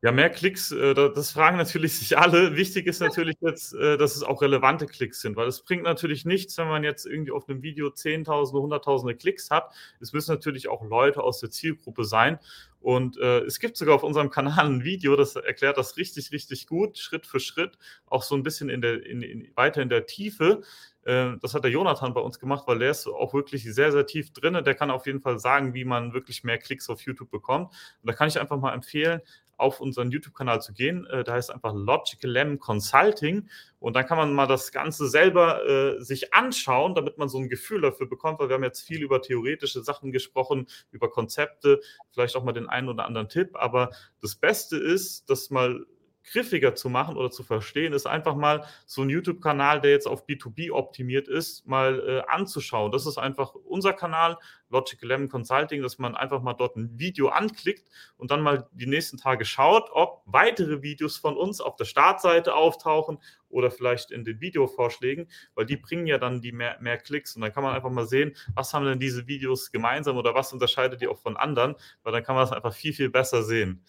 Ja, 0.00 0.12
mehr 0.12 0.30
Klicks, 0.30 0.70
äh, 0.70 0.94
das 0.94 1.32
fragen 1.32 1.56
natürlich 1.56 1.98
sich 1.98 2.16
alle. 2.16 2.54
Wichtig 2.54 2.86
ist 2.86 3.00
natürlich 3.00 3.34
jetzt, 3.40 3.74
äh, 3.74 3.96
dass 3.96 4.14
es 4.14 4.22
auch 4.22 4.42
relevante 4.42 4.86
Klicks 4.86 5.20
sind, 5.20 5.34
weil 5.34 5.48
es 5.48 5.64
bringt 5.64 5.82
natürlich 5.82 6.24
nichts, 6.24 6.56
wenn 6.56 6.68
man 6.68 6.84
jetzt 6.84 7.04
irgendwie 7.04 7.32
auf 7.32 7.48
einem 7.48 7.62
Video 7.62 7.90
Zehntausende, 7.90 8.62
Hunderttausende 8.62 9.16
Klicks 9.16 9.50
hat. 9.50 9.72
Es 9.98 10.12
müssen 10.12 10.30
natürlich 10.30 10.68
auch 10.68 10.84
Leute 10.84 11.20
aus 11.24 11.40
der 11.40 11.50
Zielgruppe 11.50 12.04
sein. 12.04 12.38
Und 12.80 13.18
äh, 13.18 13.40
es 13.40 13.58
gibt 13.58 13.76
sogar 13.76 13.96
auf 13.96 14.04
unserem 14.04 14.30
Kanal 14.30 14.66
ein 14.66 14.84
Video, 14.84 15.16
das 15.16 15.34
erklärt 15.34 15.78
das 15.78 15.96
richtig, 15.96 16.30
richtig 16.30 16.68
gut, 16.68 16.96
Schritt 16.96 17.26
für 17.26 17.40
Schritt, 17.40 17.76
auch 18.06 18.22
so 18.22 18.36
ein 18.36 18.44
bisschen 18.44 18.68
in 18.70 18.80
der, 18.80 19.04
in, 19.04 19.20
in, 19.22 19.50
weiter 19.56 19.82
in 19.82 19.88
der 19.88 20.06
Tiefe. 20.06 20.60
Äh, 21.02 21.32
das 21.42 21.54
hat 21.54 21.64
der 21.64 21.72
Jonathan 21.72 22.14
bei 22.14 22.20
uns 22.20 22.38
gemacht, 22.38 22.68
weil 22.68 22.78
der 22.78 22.92
ist 22.92 23.08
auch 23.08 23.34
wirklich 23.34 23.64
sehr, 23.64 23.90
sehr 23.90 24.06
tief 24.06 24.32
drin. 24.32 24.62
Der 24.62 24.74
kann 24.76 24.92
auf 24.92 25.06
jeden 25.06 25.20
Fall 25.20 25.40
sagen, 25.40 25.74
wie 25.74 25.84
man 25.84 26.12
wirklich 26.12 26.44
mehr 26.44 26.58
Klicks 26.58 26.88
auf 26.88 27.00
YouTube 27.00 27.32
bekommt. 27.32 27.72
Und 28.02 28.08
da 28.08 28.12
kann 28.12 28.28
ich 28.28 28.38
einfach 28.38 28.60
mal 28.60 28.74
empfehlen, 28.74 29.22
auf 29.58 29.80
unseren 29.80 30.10
YouTube-Kanal 30.10 30.62
zu 30.62 30.72
gehen. 30.72 31.06
Äh, 31.06 31.24
da 31.24 31.34
heißt 31.34 31.50
einfach 31.50 31.74
Logical 31.74 32.30
Lamb 32.30 32.60
Consulting. 32.60 33.48
Und 33.80 33.94
dann 33.94 34.06
kann 34.06 34.16
man 34.16 34.32
mal 34.32 34.46
das 34.46 34.72
Ganze 34.72 35.08
selber 35.08 35.66
äh, 35.66 36.02
sich 36.02 36.32
anschauen, 36.32 36.94
damit 36.94 37.18
man 37.18 37.28
so 37.28 37.38
ein 37.38 37.48
Gefühl 37.48 37.80
dafür 37.80 38.08
bekommt, 38.08 38.38
weil 38.40 38.48
wir 38.48 38.54
haben 38.54 38.64
jetzt 38.64 38.82
viel 38.82 39.02
über 39.02 39.20
theoretische 39.20 39.82
Sachen 39.82 40.10
gesprochen, 40.12 40.66
über 40.90 41.10
Konzepte, 41.10 41.80
vielleicht 42.10 42.36
auch 42.36 42.44
mal 42.44 42.52
den 42.52 42.68
einen 42.68 42.88
oder 42.88 43.04
anderen 43.04 43.28
Tipp. 43.28 43.50
Aber 43.54 43.90
das 44.22 44.36
Beste 44.36 44.76
ist, 44.76 45.28
dass 45.28 45.50
mal 45.50 45.84
griffiger 46.30 46.74
zu 46.74 46.88
machen 46.88 47.16
oder 47.16 47.30
zu 47.30 47.42
verstehen, 47.42 47.92
ist 47.92 48.06
einfach 48.06 48.34
mal 48.34 48.64
so 48.86 49.02
ein 49.02 49.10
YouTube-Kanal, 49.10 49.80
der 49.80 49.90
jetzt 49.90 50.06
auf 50.06 50.26
B2B 50.26 50.72
optimiert 50.72 51.28
ist, 51.28 51.66
mal 51.66 52.00
äh, 52.06 52.30
anzuschauen. 52.30 52.92
Das 52.92 53.06
ist 53.06 53.18
einfach 53.18 53.54
unser 53.54 53.92
Kanal, 53.92 54.38
Logical 54.70 55.08
Lemon 55.08 55.28
Consulting, 55.28 55.82
dass 55.82 55.98
man 55.98 56.14
einfach 56.14 56.42
mal 56.42 56.54
dort 56.54 56.76
ein 56.76 56.98
Video 56.98 57.28
anklickt 57.28 57.88
und 58.16 58.30
dann 58.30 58.42
mal 58.42 58.68
die 58.72 58.86
nächsten 58.86 59.16
Tage 59.16 59.44
schaut, 59.44 59.88
ob 59.92 60.22
weitere 60.26 60.82
Videos 60.82 61.16
von 61.16 61.36
uns 61.36 61.60
auf 61.60 61.76
der 61.76 61.86
Startseite 61.86 62.54
auftauchen 62.54 63.18
oder 63.48 63.70
vielleicht 63.70 64.10
in 64.10 64.24
den 64.24 64.40
Videovorschlägen, 64.40 65.28
weil 65.54 65.66
die 65.66 65.76
bringen 65.76 66.06
ja 66.06 66.18
dann 66.18 66.42
die 66.42 66.52
mehr, 66.52 66.76
mehr 66.80 66.98
Klicks 66.98 67.34
und 67.34 67.42
dann 67.42 67.52
kann 67.52 67.62
man 67.62 67.74
einfach 67.74 67.90
mal 67.90 68.06
sehen, 68.06 68.36
was 68.54 68.74
haben 68.74 68.84
denn 68.84 69.00
diese 69.00 69.26
Videos 69.26 69.70
gemeinsam 69.72 70.16
oder 70.16 70.34
was 70.34 70.52
unterscheidet 70.52 71.00
die 71.00 71.08
auch 71.08 71.18
von 71.18 71.36
anderen, 71.36 71.74
weil 72.02 72.12
dann 72.12 72.22
kann 72.22 72.34
man 72.34 72.44
das 72.44 72.52
einfach 72.52 72.74
viel, 72.74 72.92
viel 72.92 73.10
besser 73.10 73.42
sehen. 73.42 73.82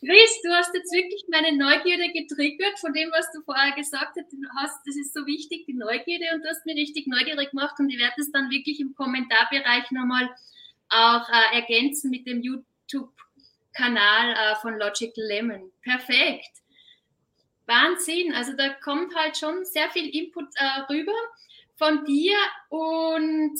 Chris, 0.00 0.42
du 0.44 0.50
hast 0.50 0.72
jetzt 0.74 0.92
wirklich 0.92 1.24
meine 1.28 1.56
Neugierde 1.56 2.12
getriggert 2.12 2.78
von 2.78 2.92
dem, 2.92 3.10
was 3.10 3.32
du 3.32 3.42
vorher 3.42 3.74
gesagt 3.74 4.16
hast. 4.16 4.86
Das 4.86 4.96
ist 4.96 5.12
so 5.12 5.26
wichtig, 5.26 5.66
die 5.66 5.74
Neugierde, 5.74 6.26
und 6.34 6.44
du 6.44 6.48
hast 6.48 6.64
mir 6.66 6.76
richtig 6.76 7.08
neugierig 7.08 7.50
gemacht 7.50 7.74
und 7.80 7.90
ich 7.90 7.98
werde 7.98 8.20
es 8.20 8.30
dann 8.30 8.48
wirklich 8.48 8.78
im 8.78 8.94
Kommentarbereich 8.94 9.90
nochmal 9.90 10.30
auch 10.88 11.28
äh, 11.28 11.56
ergänzen 11.56 12.10
mit 12.10 12.28
dem 12.28 12.42
YouTube-Kanal 12.42 14.34
äh, 14.34 14.56
von 14.62 14.78
Logical 14.78 15.24
Lemon. 15.26 15.72
Perfekt. 15.82 16.62
Wahnsinn. 17.66 18.32
Also 18.34 18.52
da 18.52 18.70
kommt 18.74 19.14
halt 19.16 19.36
schon 19.36 19.64
sehr 19.64 19.90
viel 19.90 20.08
Input 20.14 20.46
äh, 20.54 20.92
rüber 20.92 21.12
von 21.76 22.04
dir 22.04 22.36
und 22.68 23.58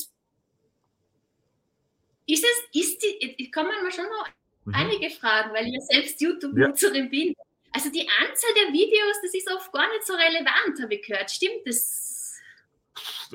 ist 2.26 2.44
es, 2.44 2.80
ist 2.80 3.02
die, 3.02 3.50
kann 3.50 3.66
man 3.66 3.82
mal 3.82 3.90
schon 3.90 4.04
noch 4.04 4.28
mhm. 4.68 4.74
einige 4.74 5.10
Fragen, 5.10 5.52
weil 5.52 5.66
ich 5.66 5.74
ja 5.74 5.80
selbst 5.80 6.20
YouTube-Nutzerin 6.20 7.04
ja. 7.04 7.10
bin. 7.10 7.34
Also 7.72 7.90
die 7.90 8.08
Anzahl 8.08 8.54
der 8.54 8.72
Videos, 8.72 9.16
das 9.22 9.34
ist 9.34 9.50
oft 9.50 9.72
gar 9.72 9.88
nicht 9.92 10.06
so 10.06 10.14
relevant, 10.14 10.80
habe 10.82 10.94
ich 10.94 11.06
gehört. 11.06 11.30
Stimmt 11.30 11.66
das? 11.66 12.08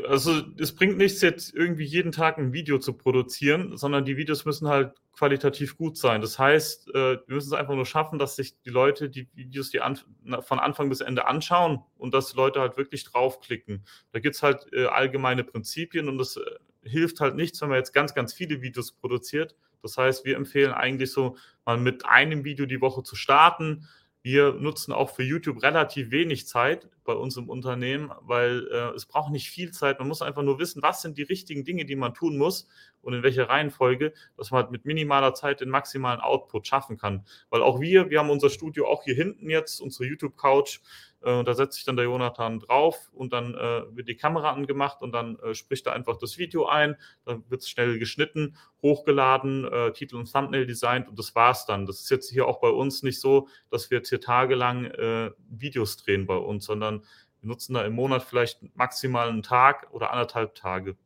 also 0.08 0.41
es 0.58 0.74
bringt 0.76 0.98
nichts, 0.98 1.22
jetzt 1.22 1.54
irgendwie 1.54 1.84
jeden 1.84 2.12
Tag 2.12 2.38
ein 2.38 2.54
Video 2.54 2.80
zu 2.80 2.93
produzieren, 2.93 3.78
sondern 3.78 4.06
die 4.06 4.17
Videos 4.17 4.46
müssen 4.46 4.67
halt 4.67 4.93
qualitativ 5.13 5.78
gut 5.78 5.98
sein. 5.98 6.22
Das 6.22 6.39
heißt, 6.39 6.89
äh, 6.89 6.93
wir 6.93 7.36
müssen 7.36 7.50
es 7.50 7.60
einfach 7.60 7.76
nur 7.76 7.86
schaffen, 7.86 8.19
dass 8.19 8.36
sich 8.36 8.60
die 8.62 8.69
Leute 8.69 9.10
die 9.10 9.28
Videos 9.36 9.69
die 9.69 9.82
an, 9.82 10.00
von 10.41 10.60
Anfang 10.60 10.89
bis 10.89 11.02
Ende 11.02 11.28
anschauen 11.28 11.84
und 11.98 12.13
dass 12.13 12.34
Leute 12.34 12.60
halt 12.60 12.78
wirklich 12.78 13.04
draufklicken. 13.04 13.86
Da 14.12 14.19
gibt 14.19 14.36
es 14.36 14.43
halt 14.43 14.72
äh, 14.74 14.86
allgemeine 14.86 15.43
Prinzipien 15.43 16.10
und 16.10 16.17
das 16.17 16.38
äh, 16.38 16.41
hilft 16.84 17.19
halt 17.19 17.36
nichts, 17.36 17.62
wenn 17.62 17.69
man 17.69 17.78
jetzt 17.78 17.93
ganz, 17.93 18.13
ganz 18.13 18.34
viele 18.34 18.62
Videos 18.62 18.91
produziert. 18.91 19.56
Das 19.84 19.98
heißt, 19.98 20.26
wir 20.26 20.38
empfehlen 20.38 20.72
eigentlich 20.72 21.12
so, 21.12 21.38
mal 21.65 21.78
mit 21.78 22.06
einem 22.06 22.43
Video 22.43 22.65
die 22.65 22.82
Woche 22.82 23.04
zu 23.04 23.15
starten, 23.15 23.88
wir 24.26 24.54
nutzen 24.54 24.93
auch 24.93 25.10
für 25.10 25.24
YouTube 25.24 25.62
relativ 25.63 26.10
wenig 26.12 26.48
Zeit 26.48 26.89
bei 27.04 27.12
uns 27.12 27.36
im 27.36 27.50
Unternehmen, 27.50 28.10
weil 28.22 28.65
äh, 28.72 28.96
es 28.96 29.06
braucht 29.06 29.34
nicht 29.34 29.50
viel 29.50 29.72
Zeit. 29.72 30.00
Man 30.00 30.08
muss 30.08 30.22
einfach 30.22 30.43
nur 30.43 30.60
wissen, 30.60 30.82
was 30.82 31.02
sind 31.02 31.17
die 31.17 31.24
richtigen 31.24 31.65
Dinge, 31.65 31.84
die 31.84 31.98
man 31.98 32.13
tun 32.13 32.38
muss 32.38 32.69
und 33.02 33.13
in 33.13 33.22
welcher 33.22 33.50
Reihenfolge, 33.50 34.13
dass 34.38 34.50
man 34.50 34.62
halt 34.62 34.72
mit 34.72 34.86
minimaler 34.86 35.34
Zeit 35.34 35.60
den 35.60 35.67
maximalen 35.67 36.22
Output 36.22 36.65
schaffen 36.65 36.98
kann. 36.98 37.26
Weil 37.50 37.62
auch 37.62 37.82
wir, 37.82 38.10
wir 38.10 38.19
haben 38.19 38.30
unser 38.30 38.50
Studio 38.50 38.88
auch 38.88 39.04
hier 39.04 39.15
hinten 39.15 39.50
jetzt, 39.50 39.82
unsere 39.82 40.06
YouTube-Couch. 40.06 40.80
Äh, 41.23 41.43
da 41.43 41.53
setzt 41.53 41.75
sich 41.75 41.86
dann 41.86 41.95
der 41.95 42.05
Jonathan 42.05 42.59
drauf 42.59 43.09
und 43.13 43.33
dann 43.33 43.55
äh, 43.55 43.83
wird 43.95 44.07
die 44.07 44.17
Kamera 44.17 44.51
angemacht 44.51 45.01
und 45.01 45.12
dann 45.12 45.39
äh, 45.39 45.53
spricht 45.53 45.88
er 45.88 45.93
einfach 45.93 46.17
das 46.17 46.38
Video 46.38 46.65
ein. 46.65 46.97
Dann 47.25 47.43
wird 47.49 47.62
es 47.62 47.69
schnell 47.69 47.97
geschnitten, 47.99 48.57
hochgeladen, 48.81 49.65
äh, 49.65 49.93
Titel 49.93 50.17
und 50.17 50.31
Thumbnail 50.31 50.65
designt 50.65 51.07
und 51.07 51.17
das 51.17 51.33
war's 51.36 51.65
dann. 51.65 51.86
Das 51.86 52.01
ist 52.01 52.09
jetzt 52.09 52.29
hier 52.29 52.47
auch 52.47 52.59
bei 52.59 52.69
uns 52.69 53.03
nicht 53.03 53.19
so, 53.19 53.47
dass 53.69 53.89
wir 53.89 53.99
jetzt 53.99 54.09
hier 54.09 54.21
tagelang 54.21 54.86
äh, 54.86 55.31
Videos 55.49 55.97
drehen 55.97 56.25
bei 56.25 56.38
uns, 56.38 56.65
sondern 56.65 57.03
wir 57.39 57.47
nutzen 57.47 57.73
da 57.73 57.83
im 57.83 57.93
Monat 57.93 58.23
vielleicht 58.23 58.75
maximal 58.75 59.29
einen 59.29 59.43
Tag 59.43 59.88
oder 59.91 60.12
anderthalb 60.12 60.55
Tage. 60.55 60.97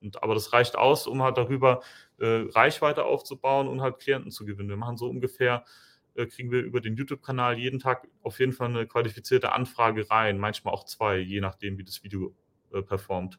Und, 0.00 0.22
aber 0.22 0.34
das 0.34 0.52
reicht 0.52 0.76
aus, 0.76 1.06
um 1.06 1.22
halt 1.22 1.38
darüber 1.38 1.82
äh, 2.18 2.46
Reichweite 2.50 3.04
aufzubauen 3.04 3.68
und 3.68 3.80
halt 3.80 3.98
Klienten 3.98 4.30
zu 4.30 4.44
gewinnen. 4.44 4.68
Wir 4.68 4.76
machen 4.76 4.96
so 4.96 5.08
ungefähr 5.08 5.64
äh, 6.14 6.26
kriegen 6.26 6.50
wir 6.50 6.62
über 6.62 6.80
den 6.80 6.96
YouTube-Kanal 6.96 7.58
jeden 7.58 7.80
Tag 7.80 8.06
auf 8.22 8.38
jeden 8.38 8.52
Fall 8.52 8.68
eine 8.68 8.86
qualifizierte 8.86 9.52
Anfrage 9.52 10.10
rein, 10.10 10.38
manchmal 10.38 10.74
auch 10.74 10.84
zwei, 10.84 11.18
je 11.18 11.40
nachdem, 11.40 11.78
wie 11.78 11.84
das 11.84 12.02
Video 12.02 12.34
äh, 12.72 12.82
performt. 12.82 13.38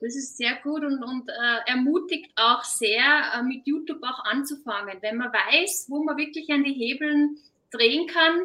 Das 0.00 0.14
ist 0.14 0.36
sehr 0.36 0.56
gut 0.62 0.84
und, 0.84 1.02
und 1.02 1.28
äh, 1.28 1.70
ermutigt 1.70 2.30
auch 2.36 2.62
sehr, 2.64 3.32
äh, 3.34 3.42
mit 3.42 3.66
YouTube 3.66 4.02
auch 4.02 4.24
anzufangen. 4.24 4.98
Wenn 5.00 5.16
man 5.16 5.32
weiß, 5.32 5.86
wo 5.88 6.02
man 6.02 6.18
wirklich 6.18 6.50
an 6.50 6.64
die 6.64 6.74
Hebeln 6.74 7.38
drehen 7.70 8.06
kann, 8.06 8.40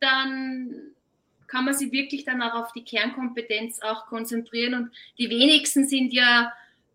dann 0.00 0.92
kann 1.46 1.64
man 1.64 1.74
sich 1.74 1.92
wirklich 1.92 2.24
dann 2.24 2.42
auch 2.42 2.54
auf 2.54 2.72
die 2.72 2.84
Kernkompetenz 2.84 3.80
auch 3.82 4.06
konzentrieren. 4.06 4.74
Und 4.74 4.90
die 5.18 5.28
wenigsten 5.28 5.86
sind 5.86 6.12
ja 6.12 6.52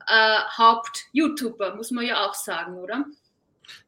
äh, 0.08 0.40
Haupt-YouTuber, 0.58 1.76
muss 1.76 1.92
man 1.92 2.06
ja 2.06 2.26
auch 2.26 2.34
sagen, 2.34 2.76
oder? 2.76 3.06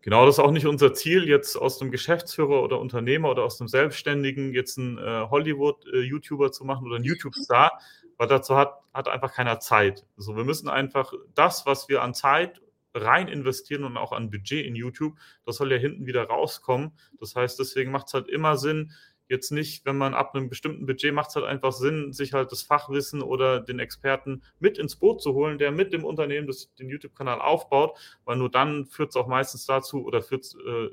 Genau, 0.02 0.26
das 0.26 0.36
ist 0.36 0.40
auch 0.40 0.52
nicht 0.52 0.66
unser 0.66 0.94
Ziel, 0.94 1.28
jetzt 1.28 1.56
aus 1.56 1.82
einem 1.82 1.92
Geschäftsführer 1.92 2.62
oder 2.64 2.80
Unternehmer 2.80 3.30
oder 3.30 3.44
aus 3.44 3.60
einem 3.60 3.68
Selbstständigen 3.68 4.54
jetzt 4.54 4.78
einen 4.78 4.98
äh, 4.98 5.28
Hollywood-YouTuber 5.30 6.52
zu 6.52 6.66
machen 6.66 6.86
oder 6.86 6.96
einen 6.96 7.06
YouTube-Star, 7.06 7.80
weil 8.18 8.28
dazu 8.28 8.56
hat, 8.56 8.80
hat 8.94 9.08
einfach 9.08 9.34
keiner 9.34 9.60
Zeit. 9.60 10.06
Also 10.18 10.36
wir 10.36 10.44
müssen 10.44 10.70
einfach 10.70 11.14
das, 11.34 11.66
was 11.66 11.90
wir 11.90 12.02
an 12.02 12.14
Zeit 12.14 12.62
rein 12.96 13.28
investieren 13.28 13.84
und 13.84 13.98
auch 13.98 14.12
an 14.12 14.30
Budget 14.30 14.66
in 14.66 14.76
YouTube, 14.76 15.16
das 15.46 15.58
soll 15.58 15.72
ja 15.72 15.78
hinten 15.78 16.06
wieder 16.06 16.26
rauskommen. 16.26 16.92
Das 17.20 17.36
heißt, 17.36 17.60
deswegen 17.60 17.92
macht 17.92 18.08
es 18.08 18.14
halt 18.14 18.28
immer 18.28 18.58
Sinn, 18.58 18.92
jetzt 19.34 19.52
nicht, 19.52 19.86
wenn 19.86 19.98
man 19.98 20.13
ab 20.13 20.34
einem 20.34 20.48
bestimmten 20.48 20.86
Budget 20.86 21.13
macht 21.13 21.30
es 21.30 21.36
halt 21.36 21.46
einfach 21.46 21.74
Sinn, 21.74 22.13
sich 22.13 22.34
halt 22.34 22.52
das 22.52 22.62
Fachwissen 22.62 23.22
oder 23.22 23.60
den 23.60 23.80
Experten 23.80 24.43
mit 24.60 24.78
ins 24.78 24.96
Boot 24.96 25.22
zu 25.22 25.34
holen, 25.34 25.58
der 25.58 25.72
mit 25.72 25.91
dem 25.91 26.06
Unternehmen 26.06 26.48
das, 26.48 26.74
den 26.76 26.89
YouTube-Kanal 26.89 27.41
aufbaut, 27.41 27.98
weil 28.24 28.38
nur 28.38 28.50
dann 28.50 28.86
führt 28.86 29.10
es 29.10 29.15
auch 29.15 29.28
meistens 29.28 29.65
dazu 29.65 30.06
oder 30.06 30.22
führt 30.22 30.46
es 30.46 30.56
äh, 30.56 30.89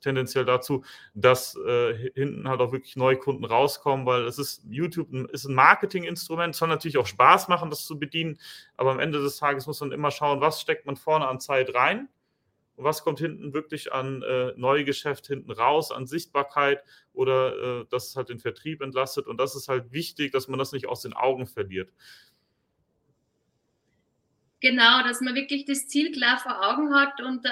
tendenziell 0.00 0.44
dazu, 0.44 0.84
dass 1.14 1.56
äh, 1.56 2.10
hinten 2.14 2.48
halt 2.48 2.60
auch 2.60 2.72
wirklich 2.72 2.96
neue 2.96 3.16
Kunden 3.16 3.44
rauskommen, 3.44 4.06
weil 4.06 4.24
es 4.26 4.38
ist, 4.38 4.64
YouTube 4.68 5.12
ist 5.30 5.44
ein 5.46 5.54
Marketinginstrument, 5.54 6.54
soll 6.54 6.68
natürlich 6.68 6.98
auch 6.98 7.06
Spaß 7.06 7.48
machen, 7.48 7.70
das 7.70 7.84
zu 7.84 7.98
bedienen, 7.98 8.38
aber 8.76 8.90
am 8.90 9.00
Ende 9.00 9.20
des 9.20 9.38
Tages 9.38 9.66
muss 9.66 9.80
man 9.80 9.92
immer 9.92 10.10
schauen, 10.10 10.40
was 10.40 10.60
steckt 10.60 10.86
man 10.86 10.96
vorne 10.96 11.26
an 11.26 11.40
Zeit 11.40 11.74
rein 11.74 12.08
und 12.78 12.84
was 12.84 13.02
kommt 13.02 13.18
hinten 13.18 13.52
wirklich 13.54 13.92
an 13.92 14.22
äh, 14.22 14.52
Neugeschäft 14.56 15.26
hinten 15.26 15.50
raus, 15.50 15.90
an 15.90 16.06
Sichtbarkeit 16.06 16.80
oder 17.12 17.80
äh, 17.80 17.86
dass 17.90 18.06
es 18.06 18.16
halt 18.16 18.28
den 18.28 18.38
Vertrieb 18.38 18.82
entlastet. 18.82 19.26
Und 19.26 19.40
das 19.40 19.56
ist 19.56 19.66
halt 19.66 19.90
wichtig, 19.90 20.30
dass 20.30 20.46
man 20.46 20.60
das 20.60 20.70
nicht 20.70 20.86
aus 20.86 21.02
den 21.02 21.12
Augen 21.12 21.48
verliert. 21.48 21.90
Genau, 24.60 25.02
dass 25.02 25.20
man 25.20 25.34
wirklich 25.34 25.64
das 25.64 25.88
Ziel 25.88 26.12
klar 26.12 26.38
vor 26.38 26.68
Augen 26.70 26.94
hat 26.94 27.20
und 27.20 27.44
äh, 27.44 27.48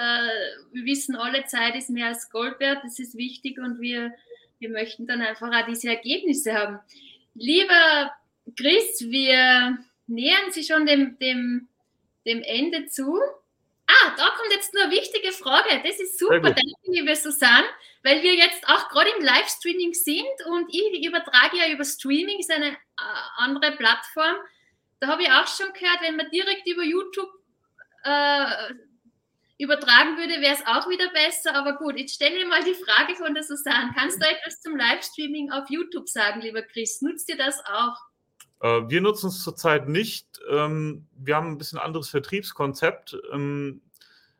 wir 0.72 0.84
wissen, 0.84 1.16
alle 1.16 1.44
Zeit 1.46 1.74
ist 1.74 1.90
mehr 1.90 2.06
als 2.06 2.30
Gold 2.30 2.60
wert, 2.60 2.84
das 2.84 3.00
ist 3.00 3.16
wichtig 3.16 3.58
und 3.58 3.80
wir, 3.80 4.12
wir 4.60 4.70
möchten 4.70 5.08
dann 5.08 5.22
einfach 5.22 5.52
auch 5.52 5.66
diese 5.66 5.88
Ergebnisse 5.88 6.54
haben. 6.54 6.78
Lieber 7.34 8.12
Chris, 8.56 9.00
wir 9.00 9.76
nähern 10.06 10.52
sich 10.52 10.68
schon 10.68 10.86
dem, 10.86 11.18
dem, 11.18 11.66
dem 12.24 12.42
Ende 12.42 12.86
zu. 12.86 13.18
Da 14.16 14.30
kommt 14.36 14.52
jetzt 14.52 14.74
nur 14.74 14.84
eine 14.84 14.92
wichtige 14.92 15.32
Frage. 15.32 15.82
Das 15.84 15.98
ist 16.00 16.18
super, 16.18 16.40
danke, 16.40 16.62
liebe 16.84 17.14
Susanne, 17.14 17.66
weil 18.02 18.22
wir 18.22 18.34
jetzt 18.34 18.66
auch 18.68 18.88
gerade 18.88 19.10
im 19.16 19.24
Livestreaming 19.24 19.94
sind 19.94 20.46
und 20.46 20.66
ich 20.72 21.06
übertrage 21.06 21.56
ja 21.58 21.68
über 21.72 21.84
Streaming, 21.84 22.38
ist 22.38 22.50
eine 22.50 22.70
äh, 22.70 22.76
andere 23.36 23.72
Plattform. 23.72 24.36
Da 25.00 25.08
habe 25.08 25.22
ich 25.22 25.30
auch 25.30 25.46
schon 25.46 25.72
gehört, 25.72 26.00
wenn 26.02 26.16
man 26.16 26.30
direkt 26.30 26.66
über 26.66 26.82
YouTube 26.82 27.30
äh, 28.04 28.74
übertragen 29.58 30.16
würde, 30.16 30.40
wäre 30.40 30.54
es 30.54 30.66
auch 30.66 30.88
wieder 30.88 31.10
besser. 31.12 31.54
Aber 31.54 31.74
gut, 31.74 31.98
jetzt 31.98 32.14
stelle 32.14 32.38
ich 32.38 32.46
mal 32.46 32.62
die 32.62 32.74
Frage 32.74 33.14
von 33.16 33.34
der 33.34 33.42
Susanne. 33.42 33.92
Kannst 33.96 34.22
du 34.22 34.26
etwas 34.26 34.60
zum 34.60 34.76
Livestreaming 34.76 35.50
auf 35.50 35.68
YouTube 35.70 36.08
sagen, 36.08 36.40
lieber 36.40 36.62
Chris? 36.62 37.00
Nutzt 37.02 37.28
ihr 37.28 37.36
das 37.36 37.60
auch? 37.66 37.96
Äh, 38.60 38.88
wir 38.88 39.00
nutzen 39.00 39.28
es 39.28 39.42
zurzeit 39.42 39.88
nicht. 39.88 40.26
Ähm, 40.48 41.06
wir 41.16 41.36
haben 41.36 41.52
ein 41.52 41.58
bisschen 41.58 41.78
anderes 41.78 42.08
Vertriebskonzept. 42.08 43.16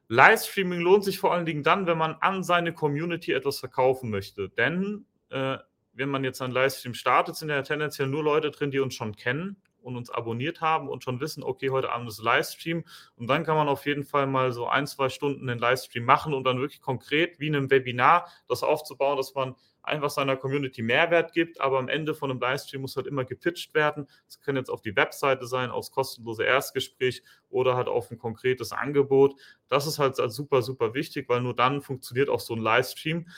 Livestreaming 0.09 0.81
lohnt 0.81 1.05
sich 1.05 1.19
vor 1.19 1.33
allen 1.33 1.47
Dingen 1.47 1.62
dann, 1.62 1.87
wenn 1.87 1.99
man 1.99 2.16
an 2.21 2.42
seine 2.42 2.73
Community 2.73 3.33
etwas 3.33 3.59
verkaufen 3.59 4.11
möchte. 4.11 4.49
Denn 4.49 5.07
äh, 5.31 5.59
wenn 5.92 6.09
man 6.09 6.25
jetzt 6.25 6.42
einen 6.42 6.53
Livestream 6.53 6.95
startet, 6.95 7.37
sind 7.37 7.49
ja 7.49 7.62
tendenziell 7.62 8.09
nur 8.09 8.23
Leute 8.23 8.51
drin, 8.51 8.71
die 8.71 8.81
uns 8.81 8.95
schon 8.95 9.16
kennen 9.16 9.57
und 9.81 9.97
uns 9.97 10.11
abonniert 10.11 10.61
haben 10.61 10.88
und 10.88 11.05
schon 11.05 11.21
wissen, 11.21 11.42
okay, 11.42 11.71
heute 11.71 11.90
Abend 11.90 12.09
ist 12.09 12.23
Livestream. 12.23 12.85
Und 13.14 13.29
dann 13.29 13.45
kann 13.45 13.57
man 13.57 13.69
auf 13.69 13.87
jeden 13.87 14.05
Fall 14.05 14.27
mal 14.27 14.53
so 14.53 14.66
ein, 14.66 14.87
zwei 14.87 15.09
Stunden 15.09 15.47
den 15.47 15.59
Livestream 15.59 16.05
machen 16.05 16.35
und 16.35 16.45
dann 16.45 16.61
wirklich 16.61 16.81
konkret 16.81 17.40
wie 17.40 17.47
in 17.47 17.57
einem 17.57 17.71
Webinar 17.71 18.29
das 18.49 18.62
aufzubauen, 18.62 19.16
dass 19.16 19.35
man 19.35 19.55
einfach 19.87 20.11
seiner 20.11 20.37
Community 20.37 20.83
Mehrwert 20.83 21.33
gibt, 21.33 21.61
aber 21.61 21.79
am 21.79 21.88
Ende 21.88 22.14
von 22.14 22.31
einem 22.31 22.40
Livestream 22.40 22.83
muss 22.83 22.96
halt 22.96 23.07
immer 23.07 23.25
gepitcht 23.25 23.75
werden. 23.75 24.09
Das 24.27 24.40
kann 24.40 24.57
jetzt 24.57 24.70
auf 24.70 24.83
die 24.83 24.96
Webseite 24.96 25.46
sein, 25.46 25.70
aufs 25.70 25.90
kostenlose 25.90 26.44
Erstgespräch 26.44 27.22
oder 27.49 27.77
halt 27.77 27.88
auf 27.88 28.11
ein 28.11 28.18
konkretes 28.18 28.72
Angebot. 28.72 29.35
Das 29.68 29.87
ist 29.87 29.99
halt 29.99 30.16
super, 30.16 30.62
super 30.62 30.94
wichtig, 30.94 31.29
weil 31.29 31.40
nur 31.40 31.55
dann 31.55 31.83
funktioniert 31.83 32.29
auch 32.29 32.40
so 32.40 32.55
ein 32.55 32.61
Livestream. 32.61 33.29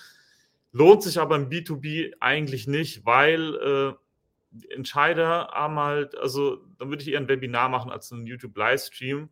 Lohnt 0.73 1.03
sich 1.03 1.19
aber 1.19 1.37
im 1.37 1.49
B2B 1.49 2.15
eigentlich 2.21 2.67
nicht, 2.67 3.05
weil 3.07 3.55
äh, 3.57 4.73
Entscheider 4.73 5.49
haben 5.53 5.79
halt, 5.79 6.17
also 6.17 6.65
dann 6.79 6.89
würde 6.89 7.03
ich 7.03 7.11
eher 7.11 7.21
ein 7.21 7.29
Webinar 7.29 7.69
machen 7.69 7.91
als 7.91 8.13
einen 8.13 8.27
YouTube-Livestream, 8.27 9.29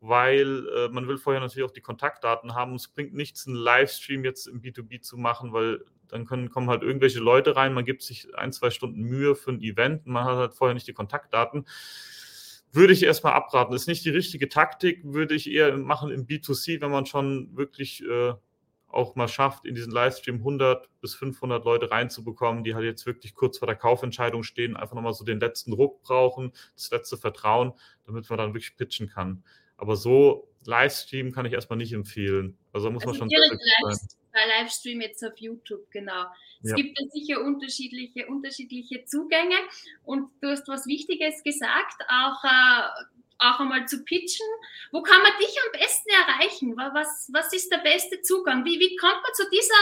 weil 0.00 0.66
äh, 0.68 0.88
man 0.88 1.08
will 1.08 1.18
vorher 1.18 1.40
natürlich 1.40 1.68
auch 1.68 1.72
die 1.72 1.80
Kontaktdaten 1.80 2.54
haben. 2.54 2.74
Es 2.74 2.88
bringt 2.88 3.14
nichts, 3.14 3.46
einen 3.46 3.56
Livestream 3.56 4.24
jetzt 4.24 4.46
im 4.46 4.60
B2B 4.60 5.00
zu 5.00 5.16
machen, 5.16 5.52
weil 5.52 5.84
dann 6.12 6.26
können, 6.26 6.50
kommen 6.50 6.68
halt 6.68 6.82
irgendwelche 6.82 7.20
Leute 7.20 7.56
rein, 7.56 7.74
man 7.74 7.84
gibt 7.84 8.02
sich 8.02 8.34
ein, 8.36 8.52
zwei 8.52 8.70
Stunden 8.70 9.02
Mühe 9.02 9.34
für 9.34 9.52
ein 9.52 9.62
Event, 9.62 10.06
man 10.06 10.24
hat 10.24 10.36
halt 10.36 10.54
vorher 10.54 10.74
nicht 10.74 10.86
die 10.88 10.92
Kontaktdaten. 10.92 11.66
Würde 12.72 12.92
ich 12.92 13.02
erstmal 13.02 13.32
abraten. 13.32 13.74
Ist 13.74 13.88
nicht 13.88 14.04
die 14.04 14.10
richtige 14.10 14.48
Taktik, 14.48 15.00
würde 15.02 15.34
ich 15.34 15.50
eher 15.50 15.76
machen 15.76 16.12
im 16.12 16.26
B2C, 16.26 16.80
wenn 16.80 16.92
man 16.92 17.04
schon 17.04 17.56
wirklich 17.56 18.04
äh, 18.04 18.34
auch 18.92 19.16
mal 19.16 19.28
schafft, 19.28 19.66
in 19.66 19.74
diesen 19.74 19.92
Livestream 19.92 20.36
100 20.36 20.88
bis 21.00 21.14
500 21.14 21.64
Leute 21.64 21.90
reinzubekommen, 21.90 22.64
die 22.64 22.74
halt 22.74 22.84
jetzt 22.84 23.06
wirklich 23.06 23.34
kurz 23.34 23.58
vor 23.58 23.66
der 23.66 23.76
Kaufentscheidung 23.76 24.42
stehen, 24.42 24.76
einfach 24.76 24.94
nochmal 24.94 25.12
so 25.14 25.24
den 25.24 25.40
letzten 25.40 25.72
Druck 25.72 26.02
brauchen, 26.02 26.52
das 26.76 26.90
letzte 26.90 27.16
Vertrauen, 27.16 27.72
damit 28.06 28.28
man 28.28 28.38
dann 28.38 28.50
wirklich 28.54 28.76
pitchen 28.76 29.08
kann. 29.08 29.42
Aber 29.76 29.96
so 29.96 30.48
Livestream 30.64 31.32
kann 31.32 31.46
ich 31.46 31.52
erstmal 31.52 31.78
nicht 31.78 31.92
empfehlen. 31.92 32.58
Also 32.72 32.88
da 32.88 32.92
muss 32.92 33.06
also 33.06 33.18
man 33.18 33.18
schon. 33.18 33.28
Direkt 33.28 34.19
Livestream 34.32 35.00
jetzt 35.00 35.24
auf 35.24 35.36
YouTube, 35.38 35.90
genau. 35.90 36.26
Es 36.62 36.70
ja. 36.70 36.76
gibt 36.76 36.98
da 36.98 37.04
sicher 37.10 37.40
unterschiedliche, 37.40 38.26
unterschiedliche 38.26 39.04
Zugänge 39.04 39.56
und 40.04 40.30
du 40.40 40.48
hast 40.48 40.68
was 40.68 40.86
Wichtiges 40.86 41.42
gesagt, 41.42 42.02
auch, 42.08 42.44
äh, 42.44 43.04
auch 43.38 43.60
einmal 43.60 43.86
zu 43.86 44.04
pitchen. 44.04 44.46
Wo 44.92 45.02
kann 45.02 45.22
man 45.22 45.32
dich 45.38 45.56
am 45.64 45.80
besten 45.80 46.10
erreichen? 46.10 46.76
Was, 46.76 47.30
was 47.32 47.52
ist 47.52 47.72
der 47.72 47.78
beste 47.78 48.20
Zugang? 48.22 48.64
Wie, 48.64 48.78
wie 48.78 48.96
kommt 48.96 49.22
man 49.22 49.34
zu 49.34 49.44
dieser 49.50 49.74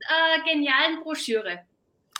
äh, 0.00 0.52
genialen 0.52 1.00
Broschüre? 1.00 1.66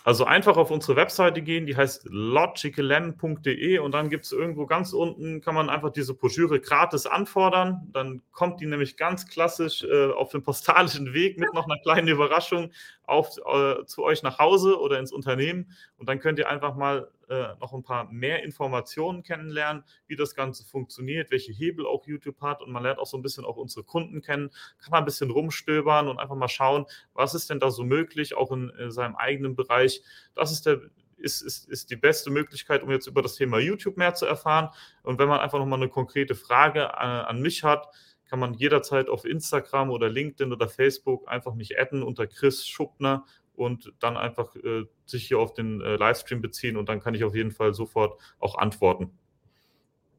Also 0.05 0.25
einfach 0.25 0.57
auf 0.57 0.71
unsere 0.71 0.97
Webseite 0.97 1.43
gehen, 1.43 1.67
die 1.67 1.77
heißt 1.77 2.07
logicalm.de 2.11 3.79
und 3.79 3.93
dann 3.93 4.11
gibt 4.11 4.25
es 4.25 4.33
irgendwo 4.33 4.67
ganz 4.67 4.93
unten, 4.93 5.41
kann 5.41 5.55
man 5.55 5.71
einfach 5.71 5.91
diese 5.91 6.15
Broschüre 6.15 6.59
gratis 6.61 7.07
anfordern. 7.07 7.89
Dann 7.93 8.21
kommt 8.33 8.61
die 8.61 8.67
nämlich 8.67 8.97
ganz 8.97 9.29
klassisch 9.29 9.85
äh, 9.85 10.11
auf 10.11 10.31
dem 10.31 10.43
postalischen 10.43 11.13
Weg 11.15 11.39
mit 11.39 11.55
noch 11.55 11.67
einer 11.67 11.79
kleinen 11.79 12.09
Überraschung 12.09 12.73
auf, 13.07 13.39
äh, 13.39 13.85
zu 13.85 14.03
euch 14.03 14.25
nach 14.25 14.41
Hause 14.41 14.81
oder 14.81 14.99
ins 14.99 15.13
Unternehmen. 15.13 15.71
Und 15.99 16.09
dann 16.09 16.19
könnt 16.19 16.41
ihr 16.41 16.49
einfach 16.49 16.75
mal 16.75 17.09
äh, 17.33 17.55
noch 17.61 17.73
ein 17.73 17.83
paar 17.83 18.13
mehr 18.13 18.43
Informationen 18.43 19.23
kennenlernen, 19.23 19.85
wie 20.07 20.17
das 20.17 20.35
Ganze 20.35 20.65
funktioniert, 20.65 21.31
welche 21.31 21.53
Hebel 21.53 21.87
auch 21.87 22.07
YouTube 22.07 22.41
hat. 22.43 22.61
Und 22.61 22.71
man 22.71 22.83
lernt 22.83 22.99
auch 22.99 23.07
so 23.07 23.17
ein 23.17 23.23
bisschen 23.23 23.47
auch 23.47 23.57
unsere 23.57 23.85
Kunden 23.85 24.21
kennen, 24.21 24.51
kann 24.79 24.91
mal 24.91 24.99
ein 24.99 25.07
bisschen 25.07 25.31
rumstöbern 25.31 26.09
und 26.09 26.19
einfach 26.19 26.37
mal 26.37 26.49
schauen, 26.49 26.85
was 27.15 27.35
ist 27.35 27.49
denn 27.49 27.59
da 27.59 27.71
so 27.71 27.85
möglich, 27.85 28.35
auch 28.35 28.53
in, 28.53 28.69
in 28.79 28.91
seinem 28.91 29.17
eigenen 29.17 29.57
Bereich. 29.57 30.03
Das 30.35 30.53
ist 30.53 30.67
der 30.67 30.81
ist, 31.17 31.41
ist, 31.41 31.69
ist 31.69 31.91
die 31.91 31.97
beste 31.97 32.31
Möglichkeit, 32.31 32.83
um 32.83 32.91
jetzt 32.91 33.07
über 33.07 33.23
das 33.23 33.37
Thema 33.37 33.61
YouTube 33.61 33.97
mehr 33.97 34.13
zu 34.15 34.27
erfahren. 34.27 34.71
Und 35.05 35.21
wenn 35.21 35.29
man 35.29 35.41
einfach 35.41 35.61
nochmal 35.61 35.79
eine 35.79 35.89
konkrete 35.89 36.35
Frage 36.35 36.99
an, 36.99 37.09
äh, 37.09 37.25
an 37.29 37.41
mich 37.41 37.63
hat, 37.63 37.89
kann 38.29 38.41
man 38.41 38.55
jederzeit 38.55 39.09
auf 39.09 39.25
Instagram 39.25 39.91
oder 39.91 40.09
LinkedIn 40.09 40.53
oder 40.53 40.69
Facebook 40.69 41.29
einfach 41.29 41.55
mich 41.55 41.79
adden 41.79 42.03
unter 42.03 42.27
Chris 42.27 42.67
Schuppner 42.67 43.25
und 43.55 43.93
dann 44.01 44.17
einfach 44.17 44.55
äh, 44.57 44.85
sich 45.05 45.29
hier 45.29 45.39
auf 45.39 45.55
den 45.55 45.81
äh, 45.81 45.97
Livestream 45.97 46.41
beziehen 46.41 46.77
und 46.77 46.89
dann 46.89 47.01
kann 47.01 47.15
ich 47.15 47.25
auf 47.25 47.35
jeden 47.35 47.51
Fall 47.51 47.75
sofort 47.75 48.21
auch 48.39 48.57
antworten. 48.57 49.11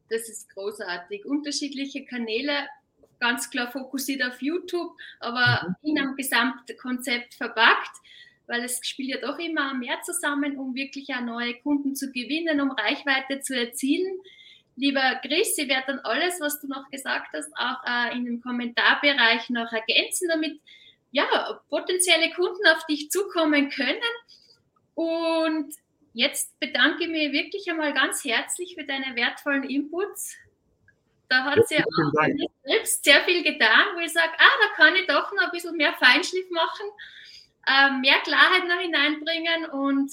Das 0.08 0.28
ist 0.28 0.50
großartig. 0.50 1.24
Unterschiedliche 1.24 2.04
Kanäle, 2.04 2.52
ganz 3.20 3.50
klar 3.50 3.70
fokussiert 3.70 4.22
auf 4.22 4.40
YouTube, 4.42 4.92
aber 5.20 5.68
mhm. 5.82 5.90
in 5.90 5.98
einem 5.98 6.16
Gesamtkonzept 6.16 7.34
verpackt, 7.34 7.96
weil 8.46 8.62
es 8.64 8.80
spielt 8.82 9.08
ja 9.08 9.20
doch 9.20 9.38
immer 9.38 9.74
mehr 9.74 10.00
zusammen, 10.02 10.58
um 10.58 10.74
wirklich 10.74 11.08
auch 11.14 11.22
neue 11.22 11.54
Kunden 11.60 11.96
zu 11.96 12.12
gewinnen, 12.12 12.60
um 12.60 12.70
Reichweite 12.70 13.40
zu 13.40 13.58
erzielen. 13.58 14.18
Lieber 14.76 15.20
Chris, 15.22 15.56
ich 15.56 15.68
werde 15.68 15.86
dann 15.86 15.98
alles, 16.00 16.40
was 16.40 16.60
du 16.60 16.66
noch 16.66 16.90
gesagt 16.90 17.28
hast, 17.32 17.52
auch 17.56 17.78
äh, 17.86 18.16
in 18.16 18.24
dem 18.24 18.42
Kommentarbereich 18.42 19.48
noch 19.50 19.72
ergänzen, 19.72 20.28
damit 20.28 20.60
ja, 21.14 21.60
potenzielle 21.68 22.32
Kunden 22.32 22.66
auf 22.74 22.84
dich 22.86 23.08
zukommen 23.08 23.70
können. 23.70 24.02
Und 24.94 25.72
jetzt 26.12 26.58
bedanke 26.58 27.04
ich 27.04 27.08
mich 27.08 27.32
wirklich 27.32 27.70
einmal 27.70 27.94
ganz 27.94 28.24
herzlich 28.24 28.74
für 28.74 28.84
deine 28.84 29.14
wertvollen 29.14 29.62
Inputs. 29.62 30.36
Da 31.28 31.44
hat 31.44 31.68
sie 31.68 31.76
ja 31.76 31.84
auch 31.84 32.26
selbst 32.64 33.04
sehr 33.04 33.22
viel 33.24 33.44
getan, 33.44 33.94
wo 33.94 34.00
ich 34.00 34.12
sage, 34.12 34.32
ah, 34.36 34.58
da 34.60 34.74
kann 34.74 34.96
ich 34.96 35.06
doch 35.06 35.32
noch 35.32 35.44
ein 35.44 35.50
bisschen 35.52 35.76
mehr 35.76 35.94
Feinschliff 35.94 36.50
machen, 36.50 36.86
äh, 37.66 37.90
mehr 37.92 38.18
Klarheit 38.24 38.66
noch 38.68 38.78
hineinbringen 38.78 39.70
und 39.70 40.10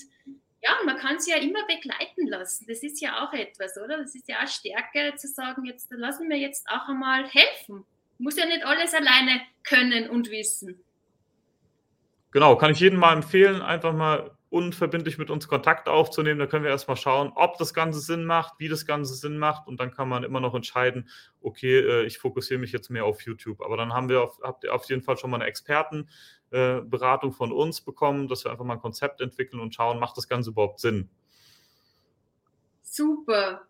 ja, 0.63 0.77
man 0.85 0.97
kann 0.97 1.19
sie 1.19 1.31
ja 1.31 1.37
immer 1.37 1.65
begleiten 1.65 2.27
lassen. 2.27 2.65
Das 2.67 2.83
ist 2.83 3.01
ja 3.01 3.25
auch 3.25 3.33
etwas, 3.33 3.75
oder? 3.77 3.97
Das 3.97 4.13
ist 4.13 4.27
ja 4.27 4.43
auch 4.43 4.47
Stärke 4.47 5.15
zu 5.15 5.27
sagen, 5.27 5.65
jetzt 5.65 5.91
lassen 5.91 6.29
wir 6.29 6.37
jetzt 6.37 6.67
auch 6.69 6.87
einmal 6.87 7.27
helfen. 7.27 7.83
Muss 8.19 8.37
ja 8.37 8.45
nicht 8.45 8.63
alles 8.63 8.93
alleine 8.93 9.41
können 9.63 10.07
und 10.07 10.29
wissen. 10.29 10.83
Genau, 12.32 12.56
kann 12.56 12.72
ich 12.72 12.80
jedem 12.80 13.00
mal 13.00 13.13
empfehlen, 13.13 13.62
einfach 13.62 13.94
mal 13.94 14.32
unverbindlich 14.50 15.17
mit 15.17 15.30
uns 15.30 15.48
Kontakt 15.48 15.88
aufzunehmen. 15.88 16.39
Da 16.39 16.46
können 16.46 16.65
wir 16.65 16.72
erstmal 16.72 16.98
schauen, 16.98 17.32
ob 17.36 17.58
das 17.58 17.74
Ganze 17.74 18.02
Sinn 18.02 18.26
macht, 18.26 18.56
wie 18.58 18.67
das 18.67 18.86
Ganze 18.86 19.15
Sinn 19.15 19.38
macht 19.38 19.65
und 19.67 19.80
dann 19.80 19.91
kann 19.91 20.10
man 20.10 20.24
immer 20.24 20.41
noch 20.41 20.54
entscheiden, 20.54 21.10
okay, 21.41 21.80
äh, 21.80 22.06
ich 22.06 22.20
fokussiere 22.20 22.60
mich 22.60 22.74
jetzt 22.74 22.89
mehr 22.89 23.06
auf 23.06 23.22
YouTube. 23.22 23.62
Aber 23.62 23.78
dann 23.78 23.94
haben 23.94 24.10
wir 24.10 24.22
auf, 24.22 24.39
habt 24.44 24.65
ihr 24.65 24.76
auf 24.76 24.84
jeden 24.86 25.04
Fall 25.04 25.17
schon 25.17 25.30
mal 25.30 25.38
eine 25.38 25.46
Expertenberatung 25.46 27.32
von 27.32 27.54
uns 27.54 27.80
bekommen, 27.80 28.28
dass 28.28 28.44
wir 28.44 28.52
einfach 28.52 28.65
mal 28.65 28.74
ein 28.74 28.82
Konzept 28.82 29.22
entwickeln 29.22 29.62
und 29.62 29.74
schauen, 29.74 30.00
macht 30.00 30.17
das 30.17 30.28
Ganze 30.28 30.50
überhaupt 30.50 30.82
Sinn? 30.82 31.10
Super. 32.82 33.62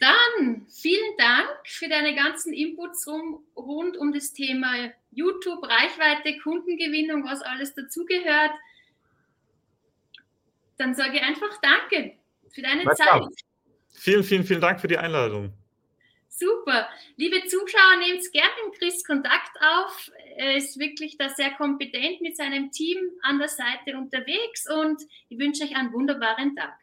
Dann 0.00 0.66
vielen 0.68 1.16
Dank 1.16 1.48
für 1.64 1.88
deine 1.88 2.14
ganzen 2.14 2.52
Inputs 2.52 3.06
rum, 3.08 3.44
rund 3.56 3.96
um 3.96 4.12
das 4.12 4.32
Thema 4.32 4.92
YouTube, 5.10 5.62
Reichweite, 5.62 6.38
Kundengewinnung, 6.38 7.24
was 7.24 7.42
alles 7.42 7.74
dazugehört. 7.74 8.52
Dann 10.76 10.94
sage 10.94 11.16
ich 11.16 11.22
einfach 11.22 11.60
Danke 11.60 12.16
für 12.50 12.62
deine 12.62 12.84
Was 12.86 12.98
Zeit. 12.98 13.08
Auch. 13.08 13.28
Vielen, 13.92 14.22
vielen, 14.22 14.44
vielen 14.44 14.60
Dank 14.60 14.80
für 14.80 14.86
die 14.86 14.98
Einladung. 14.98 15.52
Super. 16.28 16.88
Liebe 17.16 17.44
Zuschauer, 17.48 17.96
nehmt 17.98 18.22
gerne 18.32 18.52
mit 18.66 18.78
Chris 18.78 19.02
Kontakt 19.04 19.50
auf. 19.60 20.12
Er 20.36 20.56
ist 20.56 20.78
wirklich 20.78 21.16
da 21.18 21.30
sehr 21.30 21.50
kompetent 21.54 22.20
mit 22.20 22.36
seinem 22.36 22.70
Team 22.70 22.98
an 23.22 23.40
der 23.40 23.48
Seite 23.48 23.96
unterwegs 23.96 24.70
und 24.70 25.02
ich 25.28 25.38
wünsche 25.40 25.64
euch 25.64 25.74
einen 25.74 25.92
wunderbaren 25.92 26.54
Tag. 26.54 26.78